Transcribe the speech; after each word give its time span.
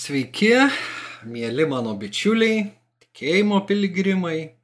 Sveiki, 0.00 0.54
mėly 1.28 1.66
mano 1.68 1.90
bičiuliai, 2.00 2.60
tikėjimo 3.02 3.58
piligrimai, 3.68 4.54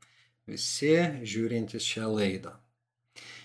visi 0.48 0.94
žiūrintys 1.28 1.84
šią 1.84 2.06
laidą. 2.08 2.54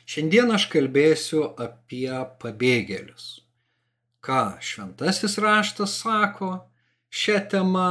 Šiandien 0.07 0.53
aš 0.55 0.69
kalbėsiu 0.71 1.41
apie 1.65 2.07
pabėgėlius. 2.39 3.25
Ką 4.23 4.39
šventasis 4.63 5.35
raštas 5.43 5.97
sako 6.05 6.53
šią 7.11 7.41
temą, 7.51 7.89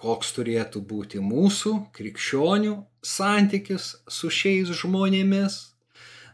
koks 0.00 0.32
turėtų 0.38 0.80
būti 0.94 1.20
mūsų 1.20 1.74
krikščionių 1.98 2.74
santykis 3.04 3.90
su 4.08 4.32
šiais 4.32 4.72
žmonėmis. 4.80 5.60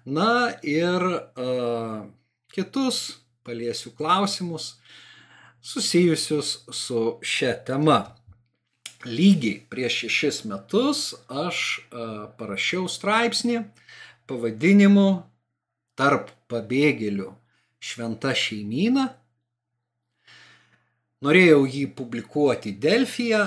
Na 0.06 0.54
ir 0.62 1.02
uh, 1.10 2.06
kitus 2.54 3.02
paliesiu 3.42 3.90
klausimus 3.98 4.76
susijusius 5.62 6.58
su 6.72 7.18
šia 7.22 7.54
tema. 7.66 8.00
Lygiai 9.04 9.62
prieš 9.70 10.02
šešis 10.04 10.42
metus 10.44 11.14
aš 11.28 11.60
uh, 11.80 12.28
parašiau 12.38 12.88
straipsnį 12.88 13.62
pavadinimu 14.28 15.08
Tarp 16.00 16.28
pabėgėlių 16.48 17.30
šventa 17.80 18.34
šeimyna 18.36 19.08
Norėjau 21.20 21.66
jį 21.68 21.82
publikuoti 21.96 22.70
Delfiją, 22.80 23.42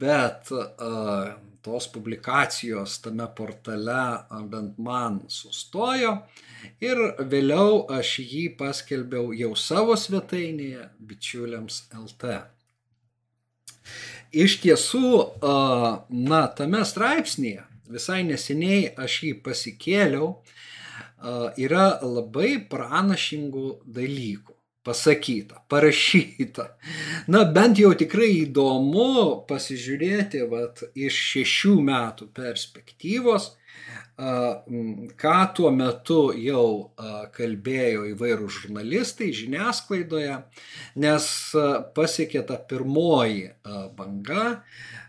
bet 0.00 0.48
uh, 0.56 1.34
tos 1.64 1.88
publikacijos 1.92 2.98
tame 3.04 3.26
portale 3.36 4.02
bent 4.52 4.78
man 4.78 5.20
sustojo 5.28 6.12
ir 6.84 7.00
vėliau 7.32 7.82
aš 7.98 8.14
jį 8.24 8.44
paskelbiau 8.60 9.34
jau 9.36 9.52
savo 9.56 9.96
svetainėje 9.96 10.86
bičiuliams 11.10 11.82
LT. 11.96 12.38
Iš 14.30 14.60
tiesų, 14.62 15.08
na, 16.30 16.44
tame 16.54 16.84
straipsnėje, 16.86 17.64
visai 17.90 18.20
neseniai 18.28 18.92
aš 19.04 19.16
jį 19.26 19.32
pasikėliau, 19.46 20.30
yra 21.58 21.88
labai 22.04 22.54
pranašingų 22.70 23.66
dalykų 23.98 24.59
pasakyta, 24.84 25.62
parašyta. 25.68 26.66
Na, 27.28 27.44
bent 27.44 27.78
jau 27.80 27.92
tikrai 27.98 28.30
įdomu 28.44 29.44
pasižiūrėti 29.48 30.44
vat, 30.50 30.84
iš 30.96 31.16
šešių 31.34 31.74
metų 31.88 32.30
perspektyvos, 32.36 33.50
ką 35.20 35.36
tuo 35.56 35.70
metu 35.72 36.20
jau 36.36 36.92
kalbėjo 37.36 38.06
įvairūs 38.10 38.62
žurnalistai 38.64 39.30
žiniasklaidoje, 39.36 40.38
nes 41.00 41.28
pasiekė 41.96 42.42
ta 42.48 42.58
pirmoji 42.72 43.50
banga, 43.96 44.46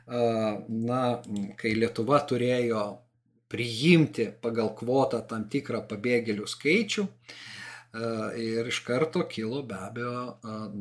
na, 0.07 1.01
kai 1.59 1.73
Lietuva 1.75 2.21
turėjo 2.27 2.85
priimti 3.51 4.29
pagal 4.43 4.71
kvotą 4.79 5.19
tam 5.27 5.47
tikrą 5.51 5.83
pabėgėlių 5.89 6.47
skaičių. 6.47 7.07
Ir 7.91 8.67
iš 8.71 8.77
karto 8.87 9.25
kilo 9.27 9.63
be 9.67 9.75
abejo 9.75 10.37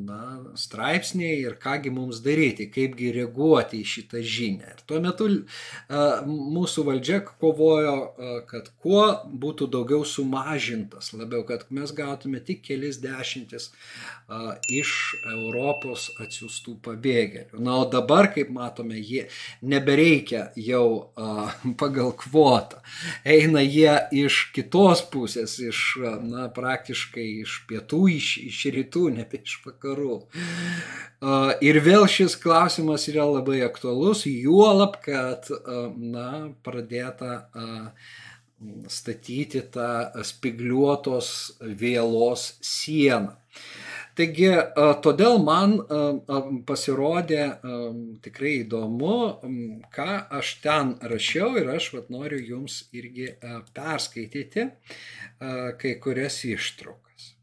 na, 0.07 0.21
straipsniai 0.55 1.41
ir 1.43 1.57
kągi 1.59 1.91
mums 1.91 2.21
daryti, 2.23 2.69
kaipgi 2.71 3.11
reaguoti 3.17 3.81
į 3.83 3.89
šitą 3.95 4.23
žinią. 4.23 4.69
Ir 4.77 4.85
tuo 4.87 5.01
metu 5.03 5.27
mūsų 6.31 6.85
valdžia 6.87 7.19
kovojo, 7.27 7.97
kad 8.51 8.71
kuo 8.79 9.03
būtų 9.27 9.67
daugiau 9.75 10.07
sumažintas, 10.07 11.11
labiau, 11.17 11.43
kad 11.49 11.67
mes 11.75 11.91
gautume 11.99 12.39
tik 12.47 12.63
kelis 12.69 13.03
dešimtis 13.03 13.73
iš 14.71 14.93
Europos 15.27 16.09
atsiųstų 16.23 16.77
pabėgėlių. 16.85 17.61
Na, 17.63 17.81
o 17.83 17.87
dabar, 17.91 18.31
kaip 18.35 18.53
matome, 18.55 18.99
jie 18.99 19.27
nebereikia 19.63 20.51
jau 20.59 21.11
pagal 21.81 22.13
kvotą. 22.19 22.81
Eina 23.25 23.63
jie 23.65 23.97
iš 24.23 24.43
kitos 24.55 25.03
pusės, 25.11 25.59
iš, 25.63 25.83
na, 26.23 26.47
praktiškai 26.55 27.27
iš 27.43 27.61
pietų, 27.71 28.03
iš, 28.17 28.33
iš 28.47 28.63
rytų, 28.77 29.05
ne 29.19 29.27
iš 29.41 29.59
vakarų. 29.67 30.21
Ir 31.61 31.83
vėl 31.85 32.07
šis 32.09 32.39
klausimas 32.41 33.09
yra 33.11 33.27
labai 33.29 33.61
aktualus, 33.67 34.25
juolab, 34.31 35.01
kad 35.05 35.51
na, 35.99 36.31
pradėta 36.65 37.51
statyti 38.93 39.63
tą 39.73 40.25
spigliuotos 40.27 41.31
vėlos 41.61 42.51
sieną. 42.65 43.37
Taigi, 44.19 44.49
todėl 45.05 45.39
man 45.45 45.77
pasirodė 46.69 47.43
tikrai 48.25 48.55
įdomu, 48.63 49.19
ką 49.95 50.09
aš 50.41 50.55
ten 50.65 50.95
rašiau 51.13 51.55
ir 51.61 51.71
aš 51.77 51.91
vat, 51.95 52.09
noriu 52.13 52.41
jums 52.43 52.83
irgi 52.97 53.31
perskaityti 53.77 54.67
kai 55.41 55.95
kurias 56.03 56.41
ištraukas. 56.49 57.35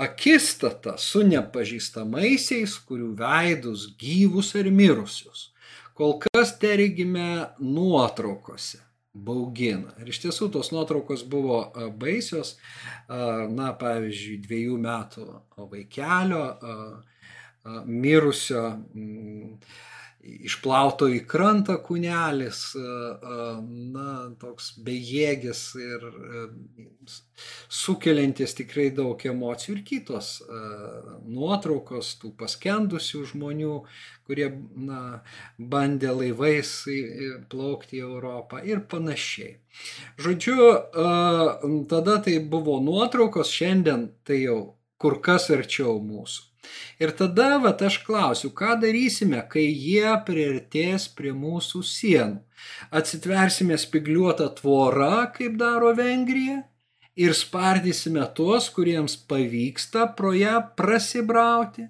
Akistata 0.00 0.96
su 0.96 1.20
nepažįstamaisiais, 1.28 2.78
kurių 2.88 3.10
veidus 3.18 3.90
gyvus 4.00 4.54
ar 4.56 4.70
mirusius, 4.72 5.50
kol 5.92 6.16
kas 6.24 6.56
terigime 6.62 7.52
nuotraukose 7.60 8.80
baugina. 9.12 9.92
Ir 10.00 10.08
iš 10.12 10.22
tiesų 10.24 10.48
tos 10.54 10.72
nuotraukos 10.72 11.24
buvo 11.28 11.64
baisios, 12.00 12.56
na, 13.08 13.72
pavyzdžiui, 13.78 14.38
dviejų 14.46 14.78
metų 14.80 15.26
vaikelio, 15.72 16.44
mirusio 17.86 18.64
išplauto 20.22 21.08
į 21.10 21.22
krantą 21.26 21.76
kūnelis, 21.82 22.60
na, 22.76 24.12
toks 24.38 24.72
bejėgis 24.86 25.62
ir 25.82 26.04
sukeliantis 27.72 28.54
tikrai 28.58 28.90
daug 28.94 29.18
emocijų 29.26 29.74
ir 29.76 29.80
kitos 29.88 30.28
nuotraukos 31.26 32.12
tų 32.22 32.30
paskendusių 32.38 33.24
žmonių, 33.32 33.80
kurie 34.28 34.46
na, 34.78 35.00
bandė 35.58 36.14
laivais 36.20 36.70
plaukti 37.50 37.98
į 37.98 38.06
Europą 38.06 38.62
ir 38.62 38.84
panašiai. 38.86 39.56
Žodžiu, 40.22 40.70
tada 41.90 42.20
tai 42.22 42.38
buvo 42.54 42.78
nuotraukos, 42.84 43.50
šiandien 43.50 44.12
tai 44.22 44.44
jau 44.44 44.60
kur 45.02 45.18
kas 45.24 45.50
arčiau 45.50 45.98
mūsų. 45.98 46.51
Ir 47.02 47.12
tada, 47.18 47.56
va, 47.62 47.72
aš 47.86 47.98
klausiu, 48.06 48.50
ką 48.58 48.76
darysime, 48.82 49.40
kai 49.52 49.64
jie 49.66 50.12
priartės 50.26 51.08
prie 51.16 51.32
mūsų 51.34 51.82
sienų. 51.86 52.42
Atsitversime 52.94 53.78
spigliuotą 53.80 54.46
tvorą, 54.60 55.14
kaip 55.34 55.56
daro 55.58 55.90
Vengrija, 55.98 56.60
ir 57.18 57.34
spardysime 57.34 58.26
tuos, 58.36 58.68
kuriems 58.76 59.16
pavyksta 59.28 60.06
pro 60.18 60.32
ją 60.36 60.60
prasibrauti. 60.78 61.88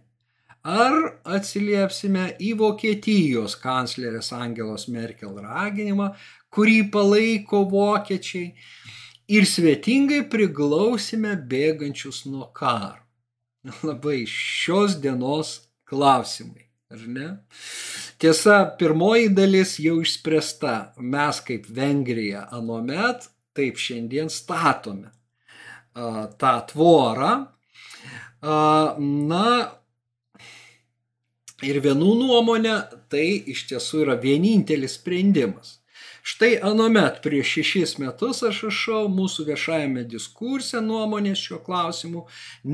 Ar 0.62 0.96
atsiliepsime 1.36 2.28
į 2.38 2.52
Vokietijos 2.60 3.56
kanclerės 3.58 4.30
Angelos 4.36 4.86
Merkel 4.88 5.34
raginimą, 5.42 6.12
kurį 6.54 6.78
palaiko 6.94 7.64
vokiečiai, 7.70 8.52
ir 9.36 9.48
svetingai 9.48 10.22
priglausime 10.30 11.34
bėgančius 11.50 12.24
nuo 12.30 12.46
karo 12.54 13.01
labai 13.88 14.24
šios 14.26 14.98
dienos 15.02 15.60
klausimai. 15.88 16.68
Ar 16.92 17.04
ne? 17.08 17.28
Tiesa, 18.20 18.56
pirmoji 18.78 19.30
dalis 19.32 19.78
jau 19.80 19.96
išspręsta. 20.02 20.94
Mes 21.00 21.40
kaip 21.46 21.68
Vengrija 21.72 22.46
anuomet, 22.52 23.30
taip 23.56 23.80
šiandien 23.80 24.28
statome 24.32 25.08
a, 25.08 26.26
tą 26.36 26.52
tvorą. 26.72 27.30
A, 28.42 28.56
na, 29.00 29.46
ir 31.64 31.80
vienų 31.80 32.16
nuomonė, 32.20 32.76
tai 33.12 33.26
iš 33.54 33.64
tiesų 33.70 34.04
yra 34.04 34.18
vienintelis 34.20 34.98
sprendimas. 34.98 35.78
Štai 36.22 36.52
anuomet 36.62 37.16
prieš 37.22 37.48
šešis 37.56 37.92
metus 37.98 38.44
aš 38.46 38.60
rašau 38.68 39.08
mūsų 39.10 39.42
viešajame 39.48 40.04
diskurse 40.06 40.78
nuomonės 40.78 41.40
šiuo 41.42 41.58
klausimu 41.66 42.22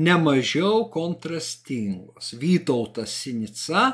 nemažiau 0.05 0.83
kontrastingos. 0.93 2.29
Vytautas 2.37 3.15
Sinica 3.23 3.87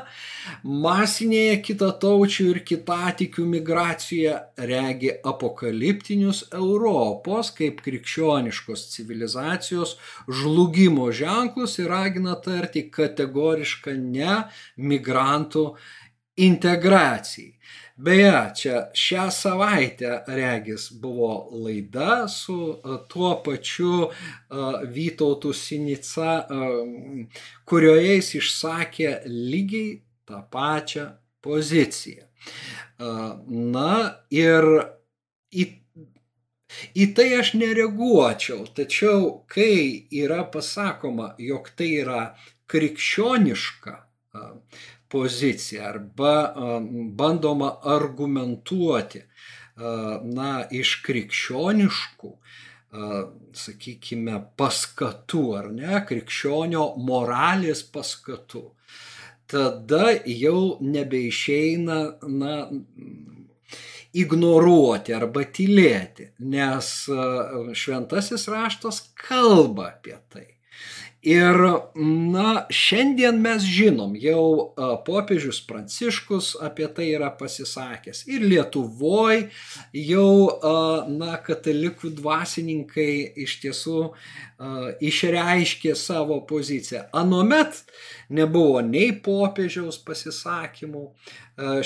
masinėje 0.60 1.56
kitataučių 1.70 2.50
ir 2.50 2.60
kitatikių 2.68 3.46
migracijoje 3.54 4.36
regi 4.74 5.14
apokaliptinius 5.32 6.44
Europos 6.52 7.54
kaip 7.56 7.80
krikščioniškos 7.88 8.84
civilizacijos 8.92 9.96
žlugimo 10.28 11.08
ženklus 11.16 11.80
ir 11.80 11.88
ragina 11.96 12.36
tarti 12.44 12.90
kategorišką 12.92 13.96
ne 14.04 14.42
migrantų 14.76 15.70
integracijai. 16.36 17.54
Beje, 17.96 18.52
čia 18.54 18.80
šią 18.92 19.30
savaitę 19.32 20.24
regis 20.26 20.90
buvo 20.92 21.48
laida 21.64 22.28
su 22.28 22.56
e, 22.72 22.96
tuo 23.08 23.30
pačiu 23.44 24.02
e, 24.04 24.10
Vytautu 24.96 25.52
Sinica, 25.52 26.34
e, 26.44 26.68
kurioje 27.64 28.18
jis 28.18 28.28
išsakė 28.42 29.14
lygiai 29.24 29.96
tą 30.28 30.42
pačią 30.52 31.06
poziciją. 31.40 32.28
Na 33.48 33.92
ir 34.30 34.64
į, 35.56 35.64
į 37.00 37.06
tai 37.16 37.26
aš 37.40 37.54
nereaguočiau, 37.56 38.66
tačiau 38.76 39.46
kai 39.48 40.06
yra 40.12 40.44
pasakoma, 40.52 41.32
jog 41.40 41.72
tai 41.78 41.94
yra 42.02 42.22
krikščioniška 42.68 44.02
pozicija 45.16 45.88
arba 45.88 46.36
bandoma 47.16 47.72
argumentuoti, 47.96 49.24
na, 50.36 50.50
iš 50.72 50.96
krikščioniškų, 51.04 52.32
sakykime, 53.56 54.38
paskatų, 54.56 55.44
ar 55.58 55.68
ne, 55.72 56.00
krikščionio 56.08 56.86
moralės 57.04 57.82
paskatų, 57.92 58.64
tada 59.52 60.14
jau 60.24 60.78
nebeišeina, 60.80 61.98
na, 62.32 62.56
ignoruoti 64.16 65.12
arba 65.12 65.44
tylėti, 65.44 66.30
nes 66.40 66.92
šventasis 67.76 68.48
raštas 68.48 69.02
kalba 69.26 69.90
apie 69.92 70.16
tai. 70.32 70.46
Ir, 71.26 71.56
na, 72.30 72.50
šiandien 72.70 73.40
mes 73.42 73.64
žinom, 73.66 74.12
jau 74.22 74.74
popiežius 75.06 75.58
Pranciškus 75.66 76.52
apie 76.62 76.86
tai 76.94 77.08
yra 77.16 77.32
pasisakęs. 77.34 78.20
Ir 78.30 78.44
Lietuvoje 78.46 79.48
jau, 79.90 80.30
na, 81.10 81.32
katalikų 81.42 82.12
dvasininkai 82.20 83.10
iš 83.42 83.56
tiesų 83.64 84.04
išreiškė 85.10 85.96
savo 85.98 86.38
poziciją. 86.46 87.08
Anomet 87.18 87.82
nebuvo 88.30 88.78
nei 88.86 89.10
popiežiaus 89.10 89.98
pasisakymų 90.06 91.08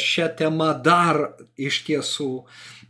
šią 0.04 0.28
temą 0.36 0.68
dar 0.84 1.22
iš 1.56 1.80
tiesų, 1.88 2.30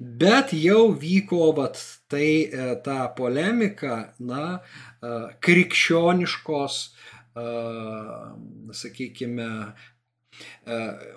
bet 0.01 0.55
jau 0.57 0.91
vyko 0.99 1.53
vat, 1.57 1.79
tai 2.11 2.51
ta 2.85 3.05
polemika, 3.15 4.15
na, 4.19 4.61
krikščioniškos, 5.47 6.81
sakykime, 8.81 9.51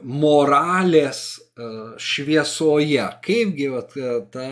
moralės 0.03 1.23
šviesoje, 2.01 3.05
kaipgi 3.23 3.69
vat, 3.71 3.95
ta 4.33 4.47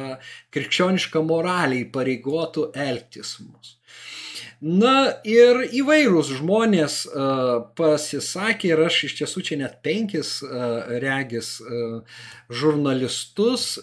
krikščioniška 0.56 1.24
moralė 1.28 1.84
įpareigotų 1.86 2.70
elgtis 2.88 3.38
mus. 3.44 3.78
Na 4.62 5.16
ir 5.26 5.64
įvairūs 5.74 6.36
žmonės 6.38 7.00
uh, 7.10 7.64
pasisakė 7.74 8.70
ir 8.76 8.84
aš 8.86 8.98
iš 9.08 9.16
tiesų 9.18 9.42
čia 9.48 9.56
net 9.58 9.80
penkis 9.82 10.36
uh, 10.46 10.86
regis 11.02 11.56
uh, 11.66 12.20
žurnalistus 12.52 13.80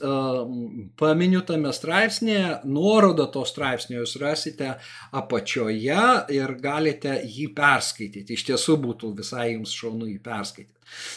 paminiu 1.00 1.40
tame 1.48 1.72
straipsnėje, 1.74 2.60
nuorodą 2.68 3.26
to 3.32 3.42
straipsnio 3.48 4.02
jūs 4.02 4.14
rasite 4.22 4.74
apačioje 5.10 6.04
ir 6.36 6.54
galite 6.62 7.16
jį 7.24 7.48
perskaityti. 7.56 8.36
Iš 8.36 8.46
tiesų 8.52 8.78
būtų 8.84 9.14
visai 9.18 9.54
jums 9.54 9.74
šaunu 9.74 10.06
jį 10.12 10.18
perskaityti. 10.22 10.74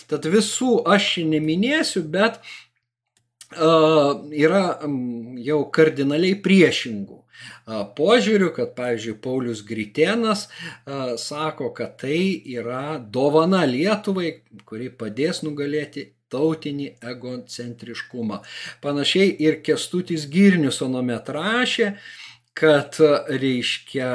Tad 0.10 0.26
visų 0.32 0.80
aš 0.90 1.18
neminėsiu, 1.28 2.04
bet 2.10 2.40
yra 3.52 4.64
jau 5.44 5.64
kardinaliai 5.74 6.38
priešingų 6.44 7.22
požiūriu, 7.98 8.52
kad, 8.56 8.74
pavyzdžiui, 8.78 9.18
Paulius 9.22 9.62
Gritėnas 9.66 10.48
sako, 11.22 11.72
kad 11.78 11.98
tai 12.02 12.42
yra 12.54 12.98
dovana 13.00 13.64
Lietuvai, 13.70 14.42
kuri 14.66 14.90
padės 14.90 15.44
nugalėti 15.46 16.12
tautinį 16.32 16.88
egocentriškumą. 17.12 18.42
Panašiai 18.84 19.34
ir 19.44 19.62
Kestutis 19.66 20.28
Girnius 20.32 20.82
onomet 20.82 21.28
rašė, 21.30 21.94
kad 22.58 22.98
reiškia, 23.32 24.12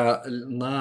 na, 0.52 0.76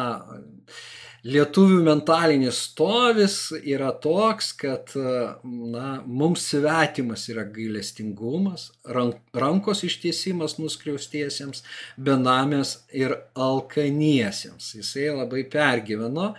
lietuvių 1.26 1.80
mentalinis 1.86 2.60
stovis 2.68 3.36
yra 3.58 3.90
toks, 4.02 4.52
kad 4.60 4.92
na, 4.96 5.88
mums 6.06 6.46
svetimas 6.52 7.26
yra 7.34 7.46
gailestingumas, 7.50 8.68
rankos 8.86 9.82
ištiesimas 9.88 10.60
nuskriaustiesiems, 10.60 11.64
benamės 11.98 12.78
ir 12.94 13.16
alkaniesiems. 13.34 14.76
Jisai 14.78 15.08
labai 15.16 15.42
pergyveno, 15.50 16.34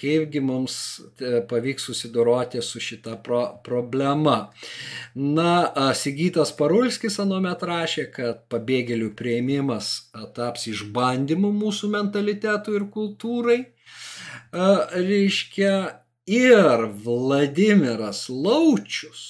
kaipgi 0.00 0.40
mums 0.40 0.76
e, 1.20 1.42
pavyks 1.48 1.90
susidoroti 1.90 2.62
su 2.64 2.80
šita 2.80 3.18
pro 3.24 3.42
problema. 3.64 4.38
Na, 5.14 5.50
Sigytas 5.96 6.54
Parulskis 6.56 7.20
anuomet 7.20 7.60
rašė, 7.68 8.06
kad 8.14 8.40
pabėgėlių 8.52 9.10
prieimimas 9.18 9.92
taps 10.36 10.64
išbandymu 10.72 11.52
mūsų 11.60 11.92
mentalitetui 11.92 12.78
ir 12.80 12.88
kultūrai 12.94 13.58
reiškia 14.52 15.74
ir 16.30 16.86
Vladimiras 17.04 18.26
Laučius 18.30 19.22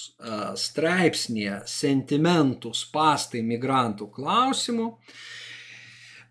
straipsnėje 0.61 1.61
sentimentų 1.69 2.73
spastai 2.77 3.41
migrantų 3.45 4.09
klausimų 4.15 4.89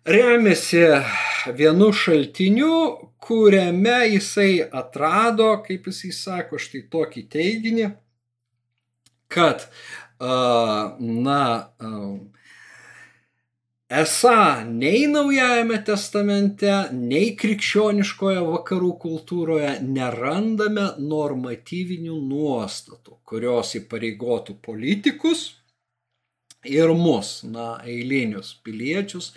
remiasi 0.05 0.85
vienu 1.57 1.91
šaltiniu, 1.93 3.09
kuriame 3.21 4.07
jisai 4.09 4.61
atrado, 4.71 5.53
kaip 5.65 5.87
jisai 5.91 6.11
sako, 6.15 6.59
štai 6.61 6.85
tokį 6.91 7.25
teiginį, 7.31 7.89
kad, 9.31 9.67
na, 10.19 11.41
Esą 13.91 14.63
nei 14.71 15.03
Naujajame 15.11 15.81
testamente, 15.83 16.69
nei 16.95 17.33
krikščioniškoje 17.35 18.39
vakarų 18.45 18.91
kultūroje 19.01 19.73
nerandame 19.83 20.85
normatyvinių 21.09 22.15
nuostatų, 22.29 23.17
kurios 23.27 23.73
įpareigotų 23.81 24.55
politikus 24.63 25.43
ir 26.63 26.95
mus, 26.95 27.41
na, 27.43 27.81
eilinius 27.83 28.53
piliečius, 28.63 29.33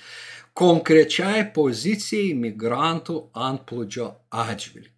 konkrečiai 0.54 1.48
pozicijai 1.58 2.30
migrantų 2.46 3.24
antplūdžio 3.34 4.12
atžvilgiu. 4.46 4.93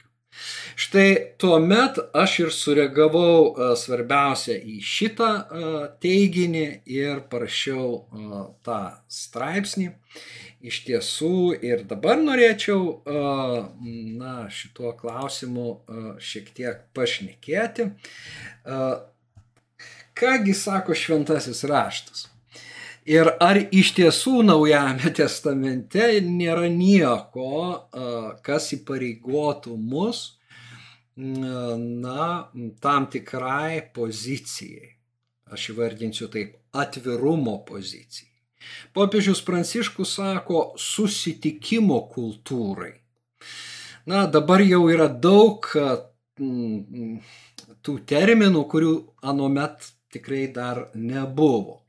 Štai 0.77 1.33
tuo 1.41 1.57
met 1.59 1.99
aš 2.13 2.33
ir 2.43 2.51
sureagavau 2.53 3.39
e, 3.49 3.69
svarbiausia 3.81 4.59
į 4.61 4.77
šitą 4.85 5.29
e, 5.33 5.71
teiginį 6.05 6.67
ir 6.93 7.23
parašiau 7.33 7.87
e, 7.97 8.43
tą 8.67 8.81
straipsnį. 9.09 9.89
Iš 10.67 10.83
tiesų 10.85 11.33
ir 11.65 11.85
dabar 11.89 12.17
norėčiau 12.19 12.81
na, 13.07 14.49
šituo 14.51 14.95
klausimu 14.99 15.67
šiek 16.19 16.49
tiek 16.57 16.81
pašnekėti. 16.97 17.91
Kągi 20.17 20.57
sako 20.57 20.97
šventasis 20.97 21.61
raštas? 21.71 22.25
Ir 23.07 23.29
ar 23.39 23.59
iš 23.71 23.93
tiesų 23.95 24.41
Naujame 24.49 25.13
testamente 25.15 26.09
nėra 26.27 26.67
nieko, 26.67 27.87
kas 28.43 28.73
įpareigotų 28.75 29.77
mus, 29.79 30.23
na, 31.17 32.27
tam 32.83 33.07
tikrai 33.13 33.85
pozicijai. 33.95 34.91
Aš 35.55 35.69
įvardinsiu 35.71 36.27
taip, 36.33 36.57
atvirumo 36.75 37.61
pozicijai. 37.69 38.33
Popiežius 38.97 39.45
Pranciškus 39.47 40.17
sako 40.19 40.63
susitikimo 40.75 42.01
kultūrai. 42.11 42.97
Na, 44.11 44.27
dabar 44.27 44.63
jau 44.67 44.83
yra 44.91 45.07
daug 45.07 45.63
tų 47.87 47.95
terminų, 48.11 48.65
kurių 48.71 48.97
anuomet 49.23 49.93
tikrai 50.17 50.47
dar 50.53 50.87
nebuvo 50.97 51.83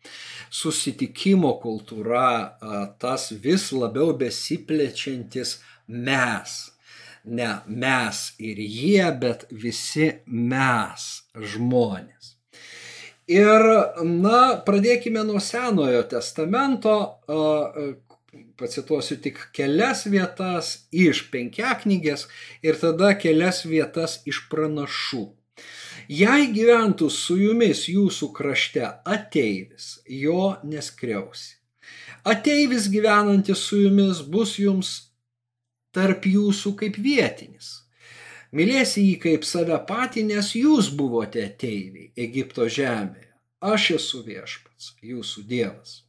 susitikimo 0.50 1.58
kultūra, 1.64 2.58
tas 3.02 3.32
vis 3.44 3.72
labiau 3.76 4.14
besiplečiantis 4.18 5.58
mes. 5.88 6.58
Ne 7.28 7.50
mes 7.68 8.20
ir 8.40 8.60
jie, 8.64 9.04
bet 9.20 9.48
visi 9.52 10.12
mes 10.28 11.08
žmonės. 11.36 12.36
Ir, 13.28 13.66
na, 14.08 14.42
pradėkime 14.64 15.26
nuo 15.28 15.42
Senojo 15.44 16.06
testamento, 16.08 16.94
pacituosiu 18.58 19.18
tik 19.20 19.42
kelias 19.56 20.06
vietas 20.08 20.70
iš 20.96 21.26
penkiaknygės 21.34 22.30
ir 22.64 22.80
tada 22.80 23.12
kelias 23.20 23.66
vietas 23.68 24.22
iš 24.32 24.46
pranašų. 24.52 25.26
Jei 26.08 26.48
gyventų 26.56 27.10
su 27.12 27.36
jumis 27.36 27.84
jūsų 27.92 28.30
krašte 28.32 28.86
ateivis, 29.04 29.98
jo 30.08 30.56
neskriausi. 30.64 31.58
Ateivis 32.24 32.88
gyvenantis 32.92 33.60
su 33.68 33.82
jumis 33.82 34.22
bus 34.24 34.56
jums 34.60 34.94
tarp 35.92 36.24
jūsų 36.28 36.74
kaip 36.80 36.98
vietinis. 37.04 37.84
Mylėsi 38.56 39.04
jį 39.04 39.20
kaip 39.20 39.44
save 39.44 39.76
patį, 39.88 40.24
nes 40.32 40.54
jūs 40.56 40.94
buvote 40.96 41.44
ateiviai 41.44 42.12
Egipto 42.16 42.70
žemėje. 42.72 43.34
Aš 43.60 43.92
esu 43.98 44.24
viešpats, 44.24 44.94
jūsų 45.04 45.44
dievas. 45.50 46.04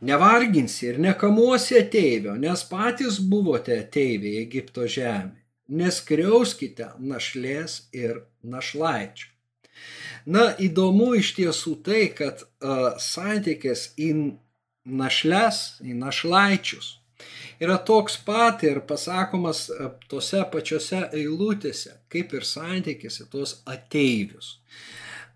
Nevarginsi 0.00 0.92
ir 0.92 1.00
nekamuosi 1.00 1.76
ateivio, 1.80 2.36
nes 2.40 2.62
patys 2.70 3.18
buvote 3.20 3.76
ateiviai 3.82 4.40
Egipto 4.44 4.88
žemėje. 4.88 5.45
Neskriauskite 5.68 6.92
našlės 6.98 7.86
ir 7.92 8.22
našlaičių. 8.46 9.32
Na, 10.26 10.48
įdomu 10.58 11.12
iš 11.18 11.34
tiesų 11.36 11.76
tai, 11.86 12.06
kad 12.16 12.42
uh, 12.42 12.94
santykis 13.02 13.90
į 13.98 14.10
našles, 14.86 15.78
į 15.82 15.94
našlaičius 15.98 16.96
yra 17.60 17.78
toks 17.78 18.18
pat 18.26 18.62
ir 18.66 18.82
pasakomas 18.88 19.66
tose 20.10 20.42
pačiose 20.52 21.06
eilutėse, 21.16 21.94
kaip 22.12 22.34
ir 22.36 22.44
santykis 22.44 23.22
į 23.24 23.28
tuos 23.32 23.56
ateivius. 23.64 24.56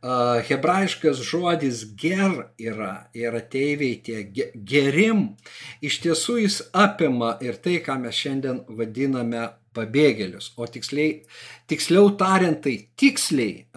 Hebrajiškas 0.01 1.19
žodis 1.29 1.83
ger 2.03 2.47
yra 2.57 3.11
ir 3.13 3.35
ateiviai 3.37 3.99
tie 4.05 4.23
gerim, 4.73 5.27
iš 5.85 5.99
tiesų 6.05 6.39
jis 6.41 6.61
apima 6.73 7.35
ir 7.45 7.59
tai, 7.61 7.83
ką 7.85 7.99
mes 8.01 8.17
šiandien 8.17 8.63
vadiname 8.69 9.51
pabėgėlius, 9.77 10.51
o 10.59 10.67
tiksliai, 10.67 11.21
tiksliau 11.71 12.11
tariant, 12.19 12.59
tai 12.65 12.73
tiksliai, 12.99 13.69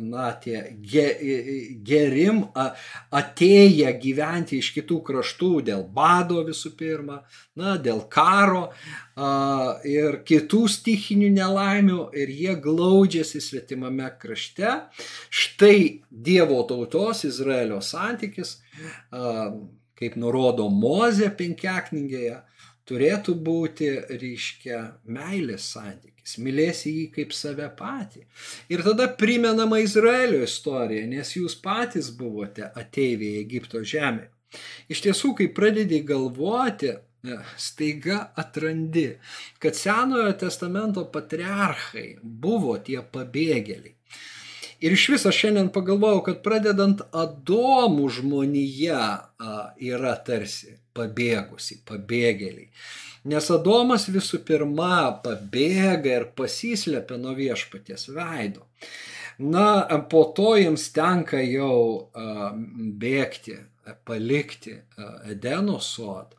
na, 0.00 0.30
tie 0.40 0.62
ge, 0.80 1.04
gerim 1.84 2.40
atėję 2.56 3.92
gyventi 4.00 4.62
iš 4.62 4.70
kitų 4.78 5.02
kraštų 5.04 5.50
dėl 5.68 5.84
bado 5.92 6.40
visų 6.48 6.72
pirma, 6.80 7.20
na, 7.60 7.76
dėl 7.76 8.00
karo 8.08 8.70
ir 9.84 10.20
kitų 10.28 10.62
stichinių 10.78 11.30
nelaimių 11.36 12.00
ir 12.16 12.32
jie 12.32 12.56
glaudžiasi 12.64 13.44
svetimame 13.44 14.08
krašte. 14.20 14.78
Štai 15.28 16.04
Dievo 16.08 16.62
tautos 16.68 17.26
Izraelio 17.28 17.82
santykis, 17.84 18.56
kaip 19.98 20.16
nurodo 20.16 20.70
Mozė 20.72 21.28
penkiaknygėje, 21.36 22.38
turėtų 22.88 23.34
būti, 23.44 23.88
reiškia, 24.20 24.78
meilės 25.12 25.66
santykis, 25.74 26.38
mylėsi 26.42 26.94
jį 26.94 27.04
kaip 27.14 27.34
save 27.36 27.68
patį. 27.78 28.24
Ir 28.72 28.84
tada 28.86 29.08
primenama 29.20 29.80
Izraelio 29.84 30.40
istorija, 30.46 31.06
nes 31.10 31.34
jūs 31.36 31.58
patys 31.64 32.10
buvote 32.16 32.70
ateiviai 32.82 33.42
Egipto 33.42 33.84
žemė. 33.84 34.28
Iš 34.88 35.04
tiesų, 35.04 35.34
kai 35.38 35.50
pradedi 35.52 36.00
galvoti, 36.08 36.94
e, 36.94 37.36
staiga 37.60 38.22
atrandi, 38.40 39.10
kad 39.60 39.76
Senojo 39.76 40.32
testamento 40.40 41.04
patriarchai 41.12 42.08
buvo 42.22 42.78
tie 42.80 43.02
pabėgėliai. 43.02 43.94
Ir 44.78 44.94
iš 44.94 45.08
viso 45.10 45.32
šiandien 45.34 45.72
pagalvojau, 45.74 46.20
kad 46.28 46.38
pradedant 46.44 47.00
Adomų 47.10 48.06
žmonija 48.14 49.02
yra 49.82 50.14
tarsi 50.22 50.76
pabėgusi, 50.94 51.80
pabėgėliai. 51.88 52.68
Nes 53.28 53.50
Adomas 53.50 54.06
visų 54.08 54.44
pirma 54.46 55.18
pabėga 55.24 56.14
ir 56.20 56.28
pasislepia 56.38 57.18
nuo 57.18 57.34
viešpaties 57.34 58.06
veido. 58.14 58.68
Na, 59.38 59.82
po 60.10 60.24
to 60.34 60.54
jiems 60.58 60.88
tenka 60.94 61.42
jau 61.42 62.10
bėgti, 63.02 63.58
palikti 64.06 64.78
Edeno 65.26 65.82
sodą. 65.82 66.37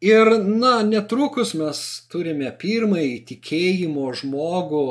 Ir, 0.00 0.28
na, 0.46 0.76
netrukus 0.86 1.56
mes 1.58 1.78
turime 2.06 2.52
pirmąjį 2.60 3.16
tikėjimo 3.32 4.12
žmogų, 4.20 4.82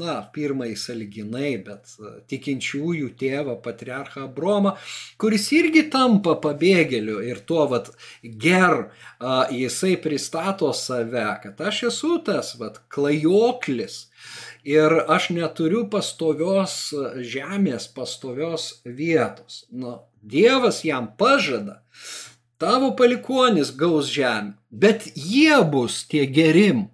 na, 0.00 0.14
pirmąjį 0.32 0.76
saliginai, 0.80 1.50
bet 1.66 1.92
tikinčiųjų 2.32 3.10
tėvą, 3.20 3.58
patriarchą 3.60 4.24
Abromą, 4.30 4.72
kuris 5.20 5.50
irgi 5.52 5.82
tampa 5.92 6.38
pabėgėliu 6.40 7.18
ir 7.28 7.42
tuo, 7.44 7.66
vad, 7.68 7.92
ger, 8.24 8.86
jisai 9.52 9.98
pristato 10.00 10.72
save, 10.72 11.26
kad 11.44 11.60
aš 11.60 11.82
esu 11.90 12.16
tas, 12.24 12.54
vad, 12.56 12.80
klajoklis. 12.88 14.06
Ir 14.64 15.02
aš 15.04 15.34
neturiu 15.36 15.84
pastovios 15.92 16.94
žemės, 17.20 17.92
pastovios 17.92 18.72
vietos. 18.84 19.66
Nu, 19.68 19.98
Dievas 20.20 20.82
jam 20.84 21.06
pažada, 21.16 21.80
tavo 22.60 22.92
palikonis 22.96 23.72
gaus 23.76 24.10
žemę, 24.12 24.54
bet 24.70 25.08
jie 25.16 25.56
bus 25.72 26.04
tie 26.10 26.26
gerim. 26.38 26.88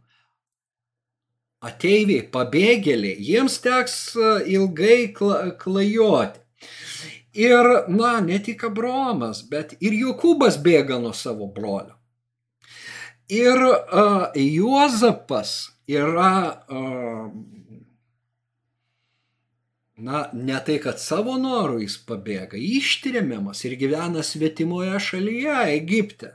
Ateiviai, 1.66 2.23
pabėgėliai, 2.30 3.16
jiems 3.26 3.56
teks 3.64 3.94
e, 4.14 4.32
ilgai 4.54 5.11
klajoti. 5.58 6.42
Ir, 7.37 7.66
na, 7.92 8.14
ne 8.25 8.38
tik 8.40 8.62
Abromas, 8.64 9.42
bet 9.50 9.75
ir 9.85 9.96
Jokūbas 9.96 10.56
bėga 10.64 11.00
nuo 11.02 11.12
savo 11.12 11.49
brolio. 11.52 11.96
Ir 13.28 13.58
uh, 13.58 14.30
Juozapas 14.38 15.50
yra 15.90 16.62
uh, 16.70 17.26
na, 19.97 20.26
ne 20.33 20.59
tai, 20.65 20.76
kad 20.83 21.00
savo 21.00 21.37
norų 21.41 21.81
jis 21.85 21.97
pabėga, 22.09 22.59
ištrimiamas 22.61 23.65
ir 23.65 23.76
gyvena 23.81 24.25
svetimoje 24.25 24.99
šalyje, 25.00 25.55
Egipte. 25.76 26.35